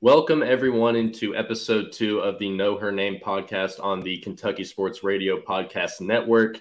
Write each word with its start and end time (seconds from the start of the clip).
Welcome 0.00 0.44
everyone 0.44 0.94
into 0.94 1.34
episode 1.34 1.90
two 1.90 2.20
of 2.20 2.38
the 2.38 2.48
Know 2.48 2.78
Her 2.78 2.92
Name 2.92 3.18
podcast 3.20 3.82
on 3.82 4.00
the 4.00 4.18
Kentucky 4.18 4.62
Sports 4.62 5.02
Radio 5.02 5.40
Podcast 5.40 6.00
Network. 6.00 6.60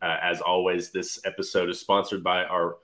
Uh, 0.00 0.16
as 0.22 0.40
always, 0.40 0.90
this 0.90 1.20
episode 1.26 1.68
is 1.68 1.78
sponsored 1.78 2.24
by 2.24 2.44
our 2.44 2.78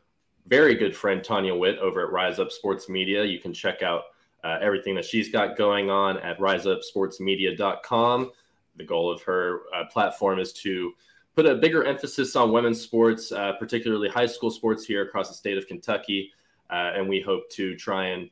very 0.47 0.75
good 0.75 0.95
friend 0.95 1.25
Tanya 1.25 1.55
Witt 1.55 1.79
over 1.79 2.05
at 2.05 2.13
Rise 2.13 2.39
Up 2.39 2.53
Sports 2.53 2.91
Media. 2.91 3.25
You 3.25 3.39
can 3.39 3.55
check 3.55 3.83
out 3.83 4.03
uh, 4.45 4.59
everything 4.61 4.95
that 4.97 5.07
she's 5.07 5.31
got 5.31 5.57
going 5.57 5.89
on 5.89 6.19
at 6.19 6.39
riseupsportsmedia.com. 6.39 8.31
The 8.77 8.85
goal 8.85 9.11
of 9.11 9.23
her 9.23 9.63
uh, 9.75 9.87
platform 9.91 10.39
is 10.39 10.53
to 10.53 10.93
put 11.35 11.47
a 11.47 11.55
bigger 11.55 11.83
emphasis 11.83 12.37
on 12.37 12.53
women's 12.53 12.83
sports, 12.83 13.33
uh, 13.33 13.55
particularly 13.59 14.11
high 14.11 14.27
school 14.27 14.51
sports 14.51 14.85
here 14.85 15.01
across 15.01 15.29
the 15.29 15.35
state 15.35 15.57
of 15.57 15.67
Kentucky. 15.67 16.31
Uh, 16.69 16.93
and 16.95 17.09
we 17.09 17.23
hope 17.23 17.49
to 17.53 17.75
try 17.77 18.09
and 18.09 18.29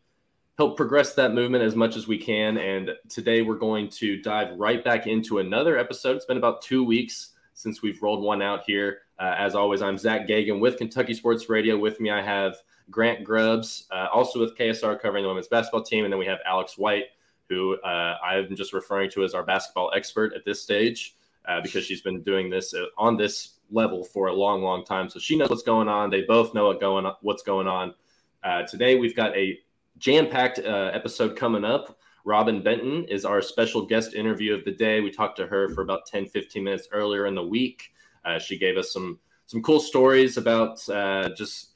help 0.59 0.77
progress 0.77 1.15
that 1.15 1.33
movement 1.33 1.65
as 1.65 1.75
much 1.75 1.97
as 1.97 2.07
we 2.07 2.19
can. 2.19 2.59
And 2.59 2.91
today 3.09 3.43
we're 3.43 3.57
going 3.57 3.89
to 3.91 4.21
dive 4.21 4.59
right 4.59 4.85
back 4.85 5.07
into 5.07 5.39
another 5.39 5.79
episode. 5.79 6.17
It's 6.17 6.27
been 6.27 6.37
about 6.37 6.63
two 6.63 6.85
weeks 6.85 7.31
since 7.55 7.83
we've 7.83 8.03
rolled 8.03 8.23
one 8.23 8.43
out 8.43 8.65
here. 8.67 9.01
Uh, 9.19 9.35
as 9.39 9.55
always, 9.55 9.83
I'm 9.83 9.97
Zach 9.97 10.27
Geoghegan 10.27 10.61
with 10.61 10.77
Kentucky 10.77 11.15
Sports 11.15 11.49
Radio. 11.49 11.79
With 11.79 12.01
me, 12.01 12.11
I 12.11 12.23
have 12.23 12.57
Grant 12.91 13.25
Grubbs, 13.25 13.87
uh, 13.91 14.09
also 14.13 14.41
with 14.41 14.57
KSR 14.59 15.01
covering 15.01 15.23
the 15.23 15.29
women's 15.29 15.49
basketball 15.49 15.83
team. 15.83 16.05
And 16.05 16.13
then 16.13 16.19
we 16.19 16.27
have 16.27 16.39
Alex 16.45 16.77
White, 16.77 17.05
who 17.49 17.81
uh, 17.81 18.17
I'm 18.23 18.55
just 18.55 18.73
referring 18.73 19.11
to 19.11 19.25
as 19.25 19.35
our 19.35 19.45
basketball 19.45 19.91
expert 19.95 20.35
at 20.35 20.45
this 20.45 20.63
stage 20.63 21.17
uh, 21.47 21.61
because 21.61 21.85
she's 21.85 22.03
been 22.03 22.23
doing 22.23 22.51
this 22.51 22.75
uh, 22.75 22.87
on 22.99 23.17
this 23.17 23.55
level 23.71 24.05
for 24.05 24.27
a 24.27 24.33
long, 24.33 24.63
long 24.63 24.85
time. 24.85 25.09
So 25.09 25.19
she 25.19 25.37
knows 25.37 25.49
what's 25.49 25.63
going 25.63 25.89
on. 25.89 26.11
They 26.11 26.23
both 26.23 26.53
know 26.53 26.67
what 26.67 26.81
going 26.81 27.07
on, 27.07 27.15
what's 27.23 27.43
going 27.43 27.67
on. 27.67 27.95
Uh, 28.43 28.63
today, 28.65 28.97
we've 28.97 29.17
got 29.17 29.37
a 29.37 29.59
jam 29.99 30.29
packed 30.29 30.59
uh, 30.59 30.91
episode 30.93 31.37
coming 31.37 31.65
up. 31.65 31.99
Robyn 32.25 32.63
Benton 32.63 33.05
is 33.05 33.25
our 33.25 33.43
special 33.43 33.85
guest 33.85 34.15
interview 34.15 34.55
of 34.55 34.65
the 34.65 34.73
day. 34.73 35.01
We 35.01 35.11
talked 35.11 35.37
to 35.39 35.47
her 35.47 35.69
for 35.71 35.83
about 35.83 36.07
10, 36.07 36.27
15 36.27 36.63
minutes 36.63 36.89
earlier 36.93 37.27
in 37.27 37.35
the 37.35 37.43
week. 37.43 37.93
Uh, 38.25 38.39
she 38.39 38.59
gave 38.59 38.77
us 38.77 38.93
some 38.93 39.19
some 39.47 39.63
cool 39.63 39.81
stories 39.81 40.37
about 40.37 40.89
uh, 40.89 41.29
just 41.37 41.73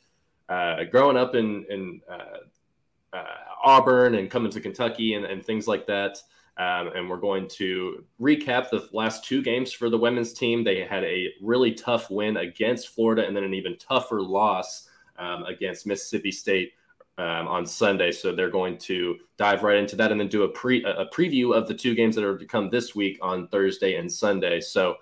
uh, 0.49 0.85
growing 0.85 1.17
up 1.17 1.35
in, 1.35 1.67
in 1.69 2.01
uh, 2.11 3.17
uh, 3.17 3.25
Auburn 3.65 4.15
and 4.15 4.31
coming 4.31 4.51
to 4.53 4.61
Kentucky 4.61 5.15
and, 5.15 5.25
and 5.25 5.45
things 5.45 5.67
like 5.67 5.87
that. 5.87 6.19
Um, 6.59 6.89
and 6.95 7.11
we're 7.11 7.19
going 7.19 7.49
to 7.49 8.05
recap 8.19 8.71
the 8.71 8.89
last 8.93 9.25
two 9.25 9.43
games 9.43 9.73
for 9.73 9.91
the 9.91 9.99
women's 9.99 10.33
team. 10.33 10.65
They 10.65 10.85
had 10.85 11.05
a 11.05 11.29
really 11.43 11.73
tough 11.73 12.11
win 12.11 12.39
against 12.39 12.89
Florida 12.89 13.27
and 13.27 13.37
then 13.37 13.45
an 13.45 13.53
even 13.53 13.77
tougher 13.77 14.23
loss 14.23 14.89
um, 15.19 15.43
against 15.45 15.87
Mississippi 15.87 16.33
State 16.33 16.73
um, 17.19 17.49
on 17.49 17.67
Sunday. 17.67 18.13
So 18.13 18.35
they're 18.35 18.51
going 18.51 18.79
to 18.79 19.17
dive 19.37 19.63
right 19.63 19.77
into 19.77 19.97
that 19.97 20.11
and 20.11 20.21
then 20.21 20.29
do 20.29 20.43
a 20.43 20.49
pre 20.49 20.85
a 20.85 21.07
preview 21.07 21.55
of 21.55 21.67
the 21.69 21.75
two 21.75 21.95
games 21.95 22.15
that 22.17 22.25
are 22.25 22.39
to 22.39 22.47
come 22.47 22.71
this 22.71 22.95
week 22.95 23.19
on 23.23 23.49
Thursday 23.49 23.97
and 23.97 24.11
Sunday. 24.11 24.61
So 24.61 24.97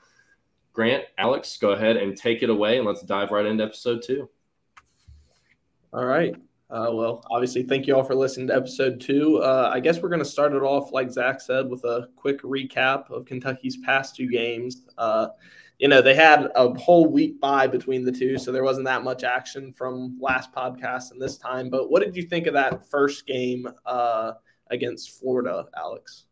Grant, 0.73 1.05
Alex, 1.19 1.57
go 1.57 1.71
ahead 1.71 1.97
and 1.97 2.17
take 2.17 2.43
it 2.43 2.51
away 2.51 2.79
and 2.79 2.87
let's 2.87 3.03
dive 3.03 3.31
right 3.31 3.47
into 3.47 3.63
episode 3.63 4.03
two. 4.03 4.29
All 5.93 6.05
right. 6.05 6.35
Uh, 6.69 6.91
well, 6.93 7.25
obviously, 7.31 7.63
thank 7.63 7.87
you 7.87 7.95
all 7.95 8.03
for 8.03 8.17
listening 8.17 8.49
to 8.49 8.57
episode 8.57 9.01
two. 9.01 9.39
Uh, 9.39 9.71
I 9.73 9.79
guess 9.79 10.03
we're 10.03 10.09
going 10.09 10.23
to 10.23 10.25
start 10.25 10.53
it 10.53 10.63
off, 10.63 10.91
like 10.91 11.13
Zach 11.13 11.41
said, 11.41 11.71
with 11.71 11.85
a 11.85 12.09
quick 12.17 12.43
recap 12.43 13.09
of 13.11 13.27
Kentucky's 13.27 13.77
past 13.77 14.17
two 14.17 14.29
games. 14.29 14.83
Uh, 14.99 15.29
you 15.79 15.89
know, 15.89 16.01
they 16.01 16.15
had 16.15 16.51
a 16.55 16.73
whole 16.79 17.07
week 17.07 17.41
by 17.41 17.67
between 17.67 18.05
the 18.05 18.13
two, 18.13 18.39
so 18.39 18.53
there 18.53 18.65
wasn't 18.65 18.87
that 18.87 19.03
much 19.03 19.25
action 19.25 19.73
from 19.73 20.17
last 20.21 20.53
podcast 20.53 21.11
and 21.11 21.21
this 21.21 21.37
time. 21.37 21.69
But 21.69 21.91
what 21.91 22.03
did 22.03 22.17
you 22.17 22.23
think 22.23 22.47
of 22.47 22.55
that 22.55 22.89
first 22.89 23.27
game 23.27 23.67
uh, 23.85 24.33
against 24.71 25.19
Florida, 25.19 25.67
Alex? 25.77 26.27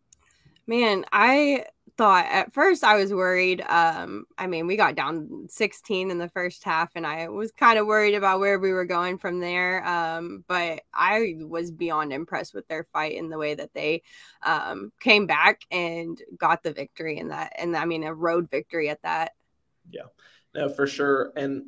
Man, 0.67 1.05
I 1.13 1.65
thought 1.97 2.27
at 2.27 2.53
first 2.53 2.85
I 2.85 2.97
was 2.97 3.13
worried. 3.13 3.61
Um, 3.61 4.25
I 4.39 4.47
mean, 4.47 4.67
we 4.67 4.77
got 4.77 4.95
down 4.95 5.47
16 5.49 6.11
in 6.11 6.19
the 6.19 6.29
first 6.29 6.65
half, 6.65 6.91
and 6.95 7.07
I 7.07 7.29
was 7.29 7.53
kind 7.53 7.79
of 7.79 7.87
worried 7.87 8.15
about 8.15 8.41
where 8.41 8.59
we 8.59 8.73
were 8.73 8.85
going 8.85 9.19
from 9.19 9.41
there. 9.41 9.87
Um, 9.87 10.45
but 10.49 10.83
I 10.95 11.37
was 11.41 11.71
beyond 11.71 12.13
impressed 12.13 12.55
with 12.55 12.67
their 12.69 12.85
fight 12.93 13.19
and 13.19 13.31
the 13.31 13.39
way 13.39 13.55
that 13.55 13.75
they 13.75 14.03
um, 14.43 14.93
came 15.01 15.27
back 15.27 15.63
and 15.71 16.21
got 16.37 16.63
the 16.63 16.73
victory 16.73 17.19
in 17.19 17.29
that. 17.29 17.53
And 17.59 17.77
I 17.77 17.85
mean, 17.85 18.05
a 18.05 18.15
road 18.15 18.51
victory 18.51 18.89
at 18.89 19.03
that. 19.03 19.33
Yeah, 19.91 20.07
no, 20.55 20.69
for 20.69 20.87
sure. 20.87 21.33
And 21.37 21.65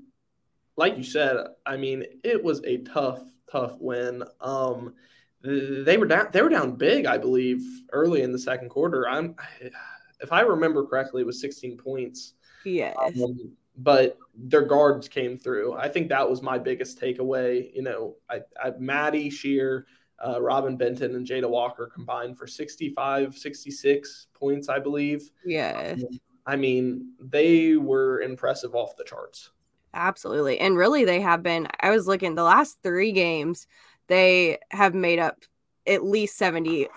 like 0.76 0.96
you 0.96 1.04
said, 1.04 1.36
I 1.66 1.76
mean, 1.76 2.04
it 2.22 2.42
was 2.42 2.62
a 2.64 2.78
tough, 2.78 3.20
tough 3.50 3.76
win. 3.78 4.24
Um, 4.40 4.94
they 5.44 5.96
were 5.98 6.06
down. 6.06 6.28
They 6.32 6.42
were 6.42 6.48
down 6.48 6.76
big, 6.76 7.06
I 7.06 7.18
believe, 7.18 7.62
early 7.92 8.22
in 8.22 8.32
the 8.32 8.38
second 8.38 8.70
quarter. 8.70 9.08
I'm 9.08 9.36
if 10.20 10.32
I 10.32 10.40
remember 10.40 10.84
correctly, 10.86 11.22
it 11.22 11.26
was 11.26 11.40
16 11.40 11.76
points. 11.76 12.32
Yes. 12.64 12.96
Um, 13.22 13.52
but 13.76 14.18
their 14.34 14.62
guards 14.62 15.08
came 15.08 15.36
through. 15.36 15.74
I 15.74 15.88
think 15.88 16.08
that 16.08 16.28
was 16.28 16.42
my 16.42 16.58
biggest 16.58 16.98
takeaway. 17.00 17.74
You 17.74 17.82
know, 17.82 18.16
I, 18.30 18.40
I 18.62 18.72
Maddie 18.78 19.30
Scherr, 19.30 19.84
uh, 20.24 20.40
Robyn 20.40 20.76
Benton, 20.76 21.14
and 21.14 21.26
Jada 21.26 21.48
Walker 21.48 21.90
combined 21.92 22.38
for 22.38 22.46
65, 22.46 23.36
66 23.36 24.26
points, 24.32 24.68
I 24.68 24.78
believe. 24.78 25.30
Yes. 25.44 26.02
Um, 26.02 26.20
I 26.46 26.56
mean, 26.56 27.12
they 27.20 27.76
were 27.76 28.20
impressive 28.22 28.74
off 28.74 28.96
the 28.96 29.04
charts. 29.04 29.50
Absolutely. 29.92 30.58
And 30.58 30.76
really, 30.76 31.04
they 31.04 31.20
have 31.20 31.42
been. 31.42 31.68
I 31.80 31.90
was 31.90 32.06
looking 32.06 32.34
the 32.34 32.42
last 32.42 32.78
three 32.82 33.12
games, 33.12 33.66
they 34.08 34.58
have 34.70 34.94
made 34.94 35.18
up 35.18 35.44
at 35.86 36.04
least 36.04 36.40
78% 36.40 36.88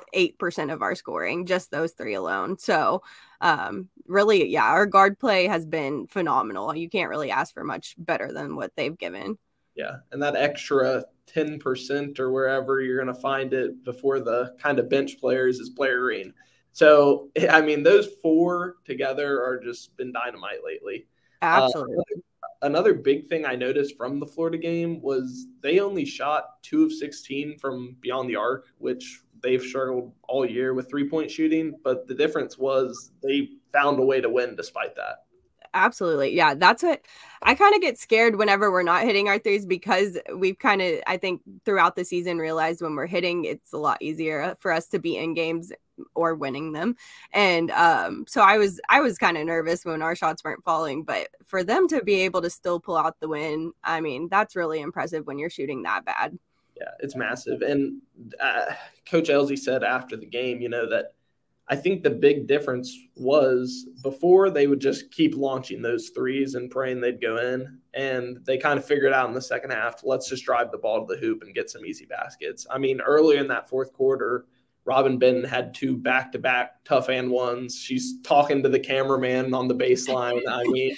of 0.74 0.82
our 0.82 0.96
scoring, 0.96 1.46
just 1.46 1.72
those 1.72 1.92
three 1.92 2.14
alone. 2.14 2.58
So, 2.58 3.04
um, 3.42 3.90
really, 4.08 4.48
yeah, 4.48 4.66
our 4.66 4.86
guard 4.86 5.20
play 5.20 5.48
has 5.48 5.66
been 5.66 6.08
phenomenal. 6.08 6.76
You 6.76 6.90
can't 6.90 7.10
really 7.10 7.32
ask 7.32 7.54
for 7.54 7.64
much 7.64 7.96
better 7.98 8.32
than 8.32 8.56
what 8.56 8.72
they've 8.76 8.98
given. 8.98 9.38
Yeah. 9.76 9.98
And 10.12 10.24
that 10.24 10.36
extra 10.36 11.06
10% 11.36 12.20
or 12.20 12.32
wherever 12.32 12.82
you're 12.82 13.04
going 13.04 13.14
to 13.14 13.22
find 13.22 13.54
it 13.54 13.84
before 13.84 14.20
the 14.20 14.56
kind 14.60 14.80
of 14.80 14.90
bench 14.90 15.20
players 15.20 15.60
is 15.60 15.70
Blair 15.70 16.00
Green. 16.00 16.34
So, 16.72 17.30
I 17.50 17.62
mean, 17.62 17.84
those 17.84 18.08
four 18.22 18.76
together 18.86 19.44
are 19.44 19.60
just 19.60 19.96
been 19.98 20.12
dynamite 20.12 20.64
lately. 20.66 21.08
Uh, 21.42 21.66
Absolutely. 21.66 21.98
Uh, 21.98 22.20
another 22.62 22.94
big 22.94 23.28
thing 23.28 23.46
I 23.46 23.56
noticed 23.56 23.98
from 23.98 24.20
the 24.20 24.26
Florida 24.26 24.58
game 24.58 25.02
was 25.02 25.48
they 25.62 25.80
only 25.80 26.06
shot 26.06 26.62
two 26.64 26.84
of 26.84 26.94
16 26.94 27.58
from 27.58 27.96
beyond 28.02 28.30
the 28.30 28.36
arc, 28.36 28.66
which 28.78 29.22
they've 29.42 29.62
struggled 29.62 30.14
all 30.28 30.50
year 30.50 30.74
with 30.74 30.90
three 30.90 31.10
point 31.10 31.30
shooting. 31.30 31.74
But 31.84 32.08
the 32.08 32.16
difference 32.16 32.58
was 32.58 33.12
they 33.22 33.50
found 33.72 34.00
a 34.00 34.06
way 34.06 34.22
to 34.22 34.30
win 34.30 34.56
despite 34.56 34.96
that. 34.96 35.27
Absolutely. 35.74 36.36
Yeah. 36.36 36.54
That's 36.56 36.84
what 36.84 37.02
I 37.42 37.56
kind 37.56 37.76
of 37.76 37.82
get 37.82 37.98
scared 37.98 38.38
whenever 38.38 38.72
we're 38.72 38.84
not 38.84 39.04
hitting 39.04 39.28
our 39.28 39.40
threes 39.40 39.66
because 39.66 40.18
we've 40.36 40.58
kind 40.60 40.82
of, 40.82 41.00
I 41.08 41.18
think, 41.18 41.42
throughout 41.66 41.96
the 41.96 42.06
season 42.06 42.38
realized 42.38 42.82
when 42.82 42.96
we're 42.96 43.08
hitting, 43.08 43.46
it's 43.46 43.74
a 43.74 43.78
lot 43.78 44.02
easier 44.02 44.56
for 44.60 44.72
us 44.72 44.88
to 44.90 45.00
be 45.00 45.18
in 45.18 45.34
games 45.34 45.72
or 46.16 46.36
winning 46.36 46.74
them. 46.74 46.96
And 47.34 47.72
um, 47.72 48.26
so 48.28 48.42
I 48.42 48.58
was 48.58 48.80
I 48.90 49.02
was 49.02 49.18
kind 49.18 49.38
of 49.38 49.46
nervous 49.46 49.86
when 49.86 50.02
our 50.02 50.16
shots 50.16 50.44
weren't 50.44 50.64
falling, 50.64 51.04
but 51.04 51.30
for 51.46 51.64
them 51.64 51.88
to 51.90 52.04
be 52.04 52.22
able 52.22 52.42
to 52.42 52.50
still 52.50 52.80
pull 52.80 52.98
out 52.98 53.20
the 53.20 53.28
win, 53.28 53.74
I 53.84 54.02
mean, 54.02 54.30
that's 54.30 54.56
really 54.56 54.82
impressive 54.82 55.26
when 55.26 55.40
you're 55.40 55.50
shooting 55.50 55.84
that 55.84 56.06
bad. 56.06 56.38
Yeah, 56.80 56.92
it's 57.00 57.16
massive. 57.16 57.62
And 57.62 58.02
uh, 58.40 58.74
Coach 59.10 59.30
Elzy 59.30 59.58
said 59.58 59.84
after 59.84 60.16
the 60.16 60.28
game, 60.28 60.62
you 60.62 60.70
know, 60.70 60.88
that 60.90 61.14
I 61.70 61.76
think 61.76 62.02
the 62.02 62.10
big 62.10 62.48
difference 62.48 62.98
was 63.16 63.88
before 64.02 64.50
they 64.50 64.68
would 64.68 64.80
just 64.80 65.12
keep 65.12 65.36
launching 65.36 65.82
those 65.82 66.10
threes 66.10 66.56
and 66.56 66.72
praying 66.72 67.02
they'd 67.02 67.22
go 67.22 67.38
in. 67.38 67.80
And 67.94 68.38
they 68.46 68.58
kind 68.58 68.80
of 68.80 68.86
figured 68.86 69.12
out 69.12 69.28
in 69.28 69.36
the 69.36 69.42
second 69.42 69.72
half, 69.72 70.02
let's 70.04 70.30
just 70.30 70.46
drive 70.46 70.72
the 70.72 70.78
ball 70.78 71.06
to 71.06 71.14
the 71.14 71.20
hoop 71.20 71.44
and 71.44 71.54
get 71.54 71.70
some 71.70 71.86
easy 71.86 72.06
baskets. 72.06 72.66
I 72.72 72.78
mean, 72.78 73.02
early 73.02 73.38
in 73.38 73.48
that 73.50 73.68
fourth 73.68 73.92
quarter, 73.92 74.46
Robyn 74.86 75.18
Benton 75.18 75.44
had 75.44 75.74
two 75.74 75.98
back 75.98 76.32
to 76.32 76.40
back 76.40 76.84
tough 76.86 77.10
and 77.10 77.30
ones. 77.30 77.78
She's 77.78 78.22
talking 78.22 78.64
to 78.64 78.70
the 78.70 78.80
cameraman 78.80 79.54
on 79.54 79.68
the 79.68 79.76
baseline. 79.76 80.42
I 80.50 80.64
mean, 80.64 80.96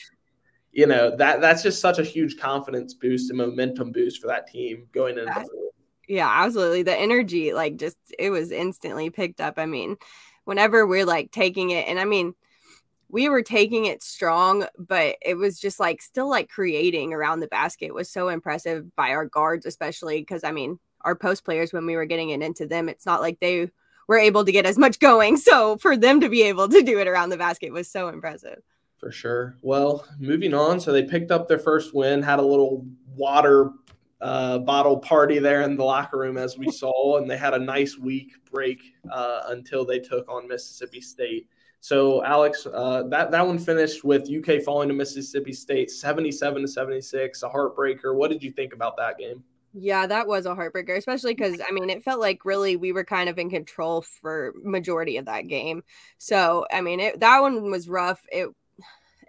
you 0.71 0.85
know, 0.85 1.15
that 1.15 1.41
that's 1.41 1.63
just 1.63 1.81
such 1.81 1.97
a 1.97 2.03
huge 2.03 2.37
confidence 2.37 2.93
boost 2.93 3.31
and 3.31 3.39
momentum 3.39 3.91
boost 3.91 4.21
for 4.21 4.27
that 4.27 4.45
team 4.45 4.87
going 4.91 5.17
into 5.17 5.33
the. 5.33 5.71
Yeah, 6.07 6.29
absolutely. 6.29 6.83
The 6.83 6.95
energy, 6.95 7.53
like, 7.53 7.77
just 7.77 7.97
it 8.17 8.29
was 8.29 8.51
instantly 8.51 9.09
picked 9.09 9.41
up. 9.41 9.55
I 9.57 9.65
mean, 9.65 9.95
whenever 10.49 10.87
we're 10.87 11.05
like 11.05 11.31
taking 11.31 11.69
it, 11.69 11.87
and 11.87 11.99
I 11.99 12.05
mean, 12.05 12.33
we 13.07 13.29
were 13.29 13.43
taking 13.43 13.85
it 13.85 14.01
strong, 14.01 14.65
but 14.79 15.15
it 15.21 15.35
was 15.35 15.59
just 15.59 15.79
like 15.79 16.01
still 16.01 16.27
like 16.27 16.49
creating 16.49 17.13
around 17.13 17.39
the 17.39 17.47
basket 17.47 17.93
was 17.93 18.09
so 18.09 18.29
impressive 18.29 18.95
by 18.95 19.11
our 19.11 19.25
guards, 19.25 19.67
especially 19.67 20.19
because 20.19 20.43
I 20.43 20.51
mean, 20.51 20.79
our 21.01 21.15
post 21.15 21.45
players 21.45 21.71
when 21.71 21.85
we 21.85 21.95
were 21.95 22.05
getting 22.05 22.31
it 22.31 22.41
into 22.41 22.65
them, 22.65 22.89
it's 22.89 23.05
not 23.05 23.21
like 23.21 23.39
they 23.39 23.69
were 24.07 24.17
able 24.17 24.43
to 24.43 24.51
get 24.51 24.65
as 24.65 24.77
much 24.77 24.99
going. 24.99 25.37
So 25.37 25.77
for 25.77 25.95
them 25.95 26.19
to 26.21 26.29
be 26.29 26.41
able 26.41 26.67
to 26.67 26.81
do 26.81 26.99
it 26.99 27.07
around 27.07 27.29
the 27.29 27.37
basket 27.37 27.71
was 27.71 27.87
so 27.87 28.07
impressive. 28.07 28.59
For 28.97 29.11
sure. 29.11 29.55
Well, 29.61 30.03
moving 30.17 30.55
on. 30.55 30.79
So 30.79 30.91
they 30.91 31.03
picked 31.03 31.29
up 31.29 31.47
their 31.47 31.59
first 31.59 31.93
win, 31.93 32.23
had 32.23 32.39
a 32.39 32.41
little 32.41 32.87
water 33.15 33.69
uh, 34.21 34.57
bottle 34.59 34.97
party 34.97 35.39
there 35.39 35.61
in 35.61 35.75
the 35.75 35.83
locker 35.83 36.17
room, 36.17 36.37
as 36.37 36.57
we 36.57 36.71
saw, 36.71 37.17
and 37.17 37.29
they 37.29 37.37
had 37.37 37.53
a 37.53 37.59
nice 37.59 37.97
week 37.97 38.33
break 38.51 38.93
uh, 39.11 39.43
until 39.47 39.85
they 39.85 39.99
took 39.99 40.29
on 40.29 40.47
Mississippi 40.47 41.01
State. 41.01 41.47
So, 41.81 42.23
Alex, 42.25 42.67
uh, 42.71 43.03
that 43.03 43.31
that 43.31 43.45
one 43.45 43.57
finished 43.57 44.03
with 44.03 44.29
UK 44.29 44.61
falling 44.61 44.89
to 44.89 44.93
Mississippi 44.93 45.53
State, 45.53 45.89
seventy-seven 45.89 46.61
to 46.61 46.67
seventy-six, 46.67 47.43
a 47.43 47.49
heartbreaker. 47.49 48.13
What 48.13 48.31
did 48.31 48.43
you 48.43 48.51
think 48.51 48.73
about 48.73 48.97
that 48.97 49.17
game? 49.17 49.43
Yeah, 49.73 50.07
that 50.07 50.27
was 50.27 50.45
a 50.45 50.55
heartbreaker, 50.55 50.97
especially 50.97 51.35
because 51.35 51.61
I 51.65 51.71
mean, 51.71 51.89
it 51.89 52.03
felt 52.03 52.19
like 52.19 52.43
really 52.43 52.75
we 52.75 52.91
were 52.91 53.05
kind 53.05 53.29
of 53.29 53.37
in 53.37 53.49
control 53.49 54.01
for 54.01 54.53
majority 54.63 55.17
of 55.17 55.25
that 55.25 55.47
game. 55.47 55.83
So, 56.17 56.65
I 56.71 56.81
mean, 56.81 56.99
it, 56.99 57.19
that 57.19 57.39
one 57.39 57.71
was 57.71 57.87
rough. 57.87 58.25
It 58.29 58.49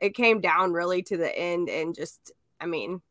it 0.00 0.14
came 0.14 0.40
down 0.40 0.72
really 0.72 1.02
to 1.02 1.16
the 1.16 1.37
end, 1.37 1.69
and 1.69 1.94
just, 1.94 2.32
I 2.58 2.66
mean, 2.66 3.02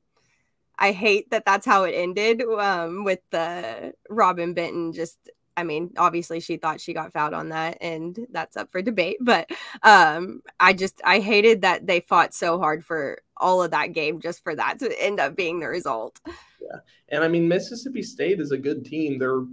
I 0.79 0.93
hate 0.93 1.29
that 1.31 1.45
that's 1.45 1.65
how 1.65 1.83
it 1.83 1.91
ended 1.91 2.41
um, 2.41 3.03
with 3.03 3.19
the 3.31 3.93
Robyn 4.09 4.53
Benton 4.53 4.93
just 4.93 5.17
I 5.57 5.63
mean, 5.63 5.91
obviously 5.97 6.39
she 6.39 6.55
thought 6.55 6.79
she 6.79 6.93
got 6.93 7.11
fouled 7.11 7.33
on 7.33 7.49
that 7.49 7.79
and 7.81 8.17
that's 8.31 8.55
up 8.55 8.71
for 8.71 8.81
debate, 8.81 9.17
but 9.21 9.49
um 9.83 10.41
I 10.59 10.73
just 10.73 11.01
I 11.03 11.19
hated 11.19 11.61
that 11.61 11.85
they 11.85 11.99
fought 11.99 12.33
so 12.33 12.59
hard 12.59 12.85
for 12.85 13.21
all 13.35 13.61
of 13.61 13.71
that 13.71 13.93
game 13.93 14.21
just 14.21 14.41
for 14.41 14.55
that 14.55 14.79
to 14.79 15.03
end 15.03 15.19
up 15.19 15.35
being 15.35 15.59
the 15.59 15.67
result. 15.67 16.19
Yeah. 16.25 16.79
And 17.09 17.23
I 17.23 17.27
mean 17.27 17.47
Mississippi 17.47 18.01
State 18.01 18.39
is 18.39 18.51
a 18.51 18.57
good 18.57 18.85
team. 18.85 19.19
They're 19.19 19.43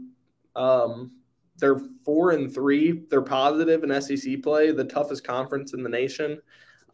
um 0.54 1.10
they're 1.58 1.80
4 2.04 2.32
and 2.32 2.52
3. 2.54 3.04
They're 3.08 3.22
positive 3.22 3.82
in 3.82 4.00
SEC 4.00 4.42
play, 4.42 4.72
the 4.72 4.84
toughest 4.84 5.26
conference 5.26 5.72
in 5.72 5.82
the 5.82 5.88
nation. 5.88 6.38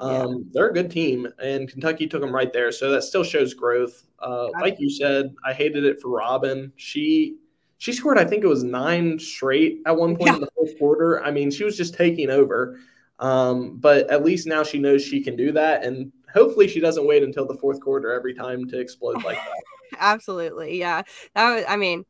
Um, 0.03 0.33
yeah. 0.33 0.39
They're 0.53 0.71
a 0.71 0.75
good 0.75 0.91
team, 0.91 1.29
and 1.43 1.69
Kentucky 1.69 2.09
took 2.09 2.21
them 2.21 2.35
right 2.35 2.53
there. 2.53 2.73
So 2.73 2.91
that 2.91 3.03
still 3.03 3.23
shows 3.23 3.55
growth. 3.55 4.05
Uh, 4.19 4.49
like 4.61 4.81
you 4.81 4.91
said, 4.91 5.35
I 5.45 5.53
hated 5.53 5.85
it 5.85 6.01
for 6.01 6.11
Robyn. 6.11 6.73
She 6.77 7.37
she 7.79 7.93
scored, 7.93 8.19
I 8.19 8.25
think 8.25 8.45
it 8.45 8.49
was 8.49 8.63
nine 8.63 9.19
straight 9.19 9.81
at 9.87 9.97
one 9.97 10.17
point 10.17 10.29
yeah. 10.29 10.35
in 10.35 10.41
the 10.41 10.51
fourth 10.55 10.79
quarter. 10.79 11.25
I 11.25 11.31
mean, 11.31 11.51
she 11.51 11.65
was 11.65 11.77
just 11.77 11.95
taking 11.95 12.31
over. 12.31 12.79
Um, 13.19 13.79
but 13.79 14.11
at 14.11 14.25
least 14.25 14.47
now 14.47 14.63
she 14.63 14.79
knows 14.79 15.05
she 15.05 15.21
can 15.21 15.37
do 15.37 15.53
that, 15.53 15.85
and 15.85 16.11
hopefully 16.33 16.67
she 16.67 16.81
doesn't 16.81 17.07
wait 17.07 17.23
until 17.23 17.47
the 17.47 17.55
fourth 17.55 17.81
quarter 17.81 18.13
every 18.13 18.35
time 18.35 18.69
to 18.69 18.79
explode 18.81 19.23
like 19.23 19.37
that. 19.37 19.63
Absolutely, 20.01 20.79
yeah. 20.79 21.03
That 21.35 21.55
was, 21.55 21.65
I 21.69 21.77
mean, 21.77 22.05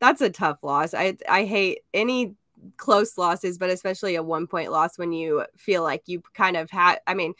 that's 0.00 0.22
a 0.22 0.30
tough 0.30 0.58
loss. 0.62 0.94
I 0.94 1.16
I 1.28 1.44
hate 1.44 1.80
any 1.92 2.34
close 2.76 3.16
losses, 3.18 3.58
but 3.58 3.70
especially 3.70 4.14
a 4.14 4.22
one 4.22 4.46
point 4.46 4.70
loss 4.70 4.98
when 4.98 5.12
you 5.12 5.44
feel 5.56 5.82
like 5.82 6.02
you 6.06 6.22
kind 6.34 6.56
of 6.56 6.70
had, 6.70 6.98
I 7.06 7.14
mean, 7.14 7.34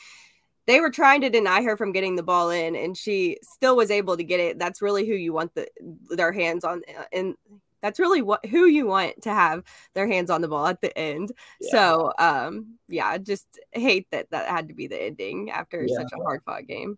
they 0.66 0.80
were 0.80 0.90
trying 0.90 1.20
to 1.20 1.30
deny 1.30 1.62
her 1.62 1.76
from 1.76 1.92
getting 1.92 2.16
the 2.16 2.22
ball 2.22 2.50
in 2.50 2.74
and 2.74 2.96
she 2.96 3.38
still 3.42 3.76
was 3.76 3.90
able 3.90 4.16
to 4.16 4.24
get 4.24 4.40
it. 4.40 4.58
That's 4.58 4.80
really 4.80 5.06
who 5.06 5.14
you 5.14 5.32
want 5.32 5.54
the, 5.54 5.68
their 6.08 6.32
hands 6.32 6.64
on. 6.64 6.82
Uh, 6.88 7.04
and 7.12 7.34
that's 7.82 8.00
really 8.00 8.22
what, 8.22 8.46
who 8.46 8.64
you 8.64 8.86
want 8.86 9.20
to 9.22 9.34
have 9.34 9.62
their 9.94 10.06
hands 10.06 10.30
on 10.30 10.40
the 10.40 10.48
ball 10.48 10.66
at 10.66 10.80
the 10.80 10.96
end. 10.96 11.32
Yeah. 11.60 11.70
So, 11.70 12.12
um, 12.18 12.78
yeah, 12.88 13.18
just 13.18 13.46
hate 13.72 14.10
that 14.10 14.30
that 14.30 14.48
had 14.48 14.68
to 14.68 14.74
be 14.74 14.86
the 14.86 15.02
ending 15.02 15.50
after 15.50 15.84
yeah. 15.86 15.96
such 15.96 16.12
a 16.12 16.22
hard 16.22 16.42
fought 16.44 16.66
game. 16.66 16.96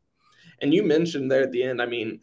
And 0.62 0.72
you 0.72 0.84
mentioned 0.84 1.31
there 1.31 1.43
at 1.43 1.50
the 1.50 1.64
end, 1.64 1.82
I 1.82 1.87
mean, 1.87 2.20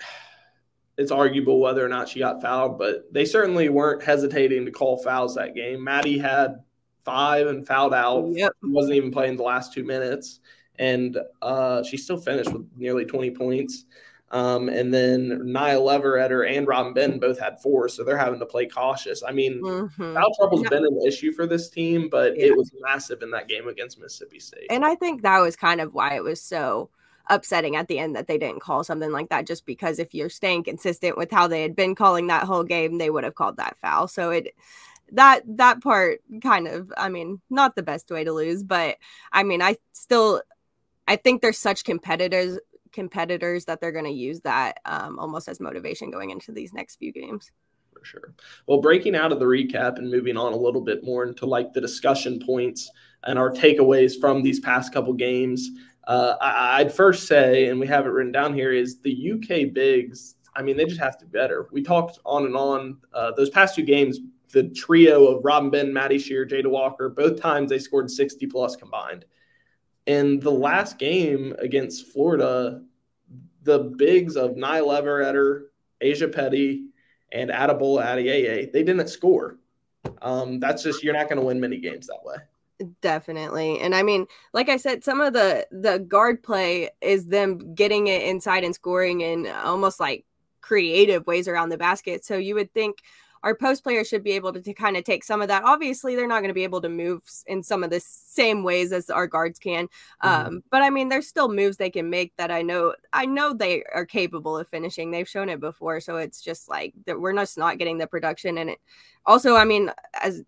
it's 0.98 1.12
arguable 1.12 1.60
whether 1.60 1.84
or 1.84 1.90
not 1.90 2.10
she 2.10 2.20
got 2.20 2.42
fouled, 2.42 2.78
but 2.78 3.12
they 3.12 3.26
certainly 3.26 3.70
weren't 3.70 4.04
hesitating 4.04 4.66
to 4.66 4.72
call 4.72 4.98
fouls 4.98 5.36
that 5.36 5.56
game. 5.56 5.84
Maddie 5.84 6.20
had 6.20 6.64
five 7.04 7.48
and 7.48 7.66
fouled 7.66 7.94
out. 7.94 8.28
Yep. 8.30 8.54
wasn't 8.64 8.96
even 8.96 9.12
playing 9.12 9.38
the 9.38 9.44
last 9.44 9.74
two 9.74 9.84
minutes. 9.84 10.40
And 10.80 11.18
uh, 11.42 11.84
she 11.84 11.98
still 11.98 12.18
finished 12.18 12.52
with 12.52 12.68
nearly 12.76 13.06
20 13.06 13.32
points. 13.32 13.86
Um, 14.32 14.68
and 14.70 14.92
then 14.92 15.30
Nyah 15.46 15.80
Leveretter 15.80 16.50
and 16.50 16.68
Robyn 16.68 16.94
Ben 16.94 17.20
both 17.20 17.40
had 17.40 17.62
four, 17.62 17.88
so 17.88 18.04
they're 18.04 18.18
having 18.18 18.40
to 18.40 18.48
play 18.48 18.66
cautious. 18.66 19.22
I 19.22 19.32
mean, 19.32 19.62
mm-hmm. 19.62 20.14
foul 20.16 20.34
trouble's 20.36 20.64
yeah. 20.64 20.70
been 20.70 20.86
an 20.86 21.02
issue 21.06 21.32
for 21.32 21.46
this 21.46 21.70
team, 21.70 22.10
but 22.10 22.36
yeah. 22.36 22.48
it 22.48 22.58
was 22.58 22.72
massive 22.82 23.22
in 23.22 23.30
that 23.30 23.48
game 23.48 23.68
against 23.68 24.00
Mississippi 24.00 24.40
State. 24.40 24.66
And 24.72 24.84
I 24.84 24.96
think 24.96 25.22
that 25.22 25.38
was 25.40 25.56
kind 25.56 25.80
of 25.82 25.94
why 25.94 26.16
it 26.16 26.24
was 26.24 26.42
so– 26.42 26.90
upsetting 27.30 27.76
at 27.76 27.88
the 27.88 28.00
end 28.00 28.16
that 28.16 28.28
they 28.28 28.38
didn't 28.38 28.62
call 28.62 28.84
something 28.84 29.12
like 29.12 29.30
that 29.30 29.48
just 29.48 29.66
because 29.66 30.00
if 30.00 30.14
you're 30.14 30.30
staying 30.30 30.64
consistent 30.64 31.18
with 31.18 31.32
how 31.32 31.48
they 31.48 31.62
had 31.62 31.76
been 31.76 31.96
calling 31.96 32.28
that 32.28 32.44
whole 32.44 32.64
game 32.64 32.98
they 32.98 33.10
would 33.10 33.24
have 33.24 33.36
called 33.36 33.58
that 33.58 33.78
foul. 33.82 34.08
So 34.08 34.32
it 34.32 34.56
that 35.12 35.42
that 35.46 35.82
part 35.82 36.22
kind 36.42 36.68
of 36.68 36.92
i 36.98 37.10
mean 37.10 37.40
not 37.50 37.76
the 37.76 37.84
best 37.84 38.10
way 38.10 38.24
to 38.24 38.32
lose 38.32 38.64
but 38.64 38.96
i 39.34 39.44
mean 39.44 39.62
i 39.62 39.76
still 39.92 40.42
i 41.10 41.16
think 41.18 41.42
there's 41.42 41.58
such 41.58 41.84
competitors 41.84 42.58
competitors 42.94 43.66
that 43.66 43.82
they're 43.82 43.92
going 43.92 44.06
to 44.06 44.12
use 44.12 44.40
that 44.42 44.78
um, 44.86 45.20
almost 45.20 45.50
as 45.50 45.60
motivation 45.60 46.12
going 46.12 46.30
into 46.30 46.52
these 46.52 46.74
next 46.74 46.98
few 46.98 47.12
games. 47.12 47.52
For 47.92 48.06
sure. 48.06 48.34
Well 48.68 48.80
breaking 48.80 49.16
out 49.16 49.32
of 49.32 49.40
the 49.40 49.46
recap 49.46 49.98
and 49.98 50.10
moving 50.10 50.38
on 50.38 50.54
a 50.54 50.58
little 50.58 50.82
bit 50.82 51.04
more 51.04 51.26
into 51.26 51.46
like 51.46 51.74
the 51.74 51.82
discussion 51.82 52.40
points 52.46 52.90
and 53.24 53.38
our 53.38 53.52
takeaways 53.52 54.20
from 54.20 54.42
these 54.42 54.60
past 54.60 54.94
couple 54.94 55.14
games 55.14 55.72
uh, 56.06 56.36
I, 56.42 56.84
would 56.84 56.94
first 56.94 57.28
say, 57.28 57.68
and 57.68 57.80
we 57.80 57.88
have 57.88 58.06
it 58.06 58.10
written 58.10 58.32
down 58.32 58.54
here, 58.54 58.74
is 58.74 59.00
the 59.00 59.32
UK 59.34 59.74
bigs. 59.74 60.36
I 60.56 60.62
mean, 60.62 60.78
they 60.78 60.86
just 60.86 61.00
have 61.00 61.18
to 61.20 61.26
be 61.26 61.32
better. 61.32 61.68
We 61.72 61.82
talked 61.82 62.20
on 62.26 62.46
and 62.46 62.56
on 62.56 62.98
uh, 63.14 63.32
those 63.32 63.50
past 63.50 63.76
two 63.76 63.84
games. 63.84 64.20
The 64.52 64.70
trio 64.70 65.26
of 65.28 65.44
Robyn 65.44 65.72
Ben, 65.72 65.94
Maddie 65.94 66.20
Scherr, 66.20 66.48
Jada 66.48 66.68
Walker, 66.68 67.10
both 67.10 67.42
times 67.42 67.70
they 67.70 67.80
scored 67.80 68.12
60 68.12 68.46
plus 68.48 68.76
combined. 68.76 69.26
And 70.06 70.42
the 70.42 70.52
last 70.52 71.00
game 71.00 71.56
against 71.58 72.08
Florida, 72.08 72.84
the 73.64 73.80
bigs 73.80 74.36
of 74.36 74.52
Nyah 74.52 74.86
Leveretter, 74.86 75.64
Ajae 76.04 76.36
Petty, 76.36 76.86
and 77.32 77.50
Adebola 77.50 78.06
Adeyeye, 78.06 78.72
they 78.72 78.84
didn't 78.84 79.08
score. 79.08 79.58
Um, 80.22 80.60
that's 80.60 80.84
just 80.84 81.04
you're 81.04 81.14
not 81.14 81.30
going 81.30 81.40
to 81.40 81.46
win 81.46 81.60
many 81.60 81.80
games 81.80 82.08
that 82.08 82.20
way. 82.24 82.36
Definitely. 83.02 83.80
And 83.80 83.94
I 83.94 84.04
mean, 84.04 84.26
like 84.54 84.70
I 84.70 84.78
said, 84.78 85.04
some 85.04 85.22
of 85.22 85.34
the 85.34 85.68
the 85.72 86.00
guard 86.00 86.42
play 86.44 86.90
is 87.02 87.28
them 87.28 87.76
getting 87.76 88.08
it 88.08 88.24
inside 88.24 88.64
and 88.64 88.74
scoring 88.74 89.22
in 89.22 89.48
almost 89.48 90.00
like 90.00 90.26
creative 90.62 91.28
ways 91.28 91.48
around 91.48 91.70
the 91.70 91.78
basket. 91.78 92.26
So 92.26 92.38
you 92.38 92.56
would 92.56 92.74
think 92.74 92.98
our 93.44 93.54
post 93.54 93.84
players 93.84 94.08
should 94.08 94.24
be 94.24 94.32
able 94.32 94.54
to, 94.54 94.62
to 94.62 94.74
kind 94.74 94.96
of 94.96 95.04
take 95.04 95.24
some 95.24 95.42
of 95.42 95.50
that. 95.50 95.64
Obviously, 95.66 96.16
they're 96.16 96.28
not 96.28 96.40
going 96.40 96.50
to 96.50 96.54
be 96.54 96.64
able 96.64 96.82
to 96.82 96.90
move 96.90 97.22
in 97.46 97.62
some 97.62 97.84
of 97.84 97.90
the 97.90 98.00
same 98.00 98.64
ways 98.64 98.94
as 98.94 99.10
our 99.10 99.28
guards 99.28 99.60
can. 99.60 99.88
Mm-hmm. 100.24 100.48
Um, 100.48 100.64
but 100.72 100.82
I 100.82 100.90
mean, 100.90 101.10
there's 101.10 101.28
still 101.28 101.50
moves 101.50 101.78
they 101.78 101.90
can 101.90 102.10
make 102.10 102.34
that 102.38 102.52
I 102.52 102.62
know 102.62 102.96
I 103.12 103.26
know 103.26 103.54
they 103.54 103.84
are 103.94 104.06
capable 104.06 104.58
of 104.58 104.68
finishing. 104.68 105.12
They've 105.12 105.28
shown 105.28 105.50
it 105.50 105.60
before, 105.60 106.00
so 106.00 106.18
it's 106.18 106.42
just 106.42 106.70
like 106.70 106.94
that 107.06 107.20
we're 107.20 107.36
just 107.36 107.58
not 107.58 107.78
getting 107.78 107.98
the 107.98 108.08
production. 108.08 108.58
And 108.58 108.72
it 108.72 108.80
also, 109.26 109.56
I 109.56 109.66
mean, 109.66 109.92
as 110.22 110.44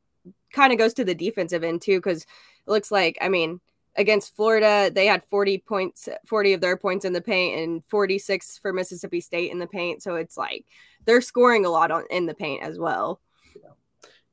kind 0.53 0.71
of 0.71 0.79
goes 0.79 0.93
to 0.95 1.05
the 1.05 1.15
defensive 1.15 1.63
end 1.63 1.81
too, 1.81 1.97
because 1.97 2.23
it 2.23 2.27
looks 2.67 2.91
like, 2.91 3.17
I 3.21 3.29
mean, 3.29 3.59
against 3.95 4.35
Florida, 4.35 4.91
they 4.93 5.05
had 5.05 5.23
40 5.25 5.59
points, 5.59 6.09
40 6.25 6.53
of 6.53 6.61
their 6.61 6.77
points 6.77 7.05
in 7.05 7.13
the 7.13 7.21
paint 7.21 7.59
and 7.59 7.85
46 7.85 8.57
for 8.57 8.73
Mississippi 8.73 9.21
State 9.21 9.51
in 9.51 9.59
the 9.59 9.67
paint. 9.67 10.03
So 10.03 10.15
it's 10.15 10.37
like 10.37 10.65
they're 11.05 11.21
scoring 11.21 11.65
a 11.65 11.69
lot 11.69 11.91
on 11.91 12.03
in 12.09 12.25
the 12.25 12.33
paint 12.33 12.63
as 12.63 12.77
well. 12.77 13.21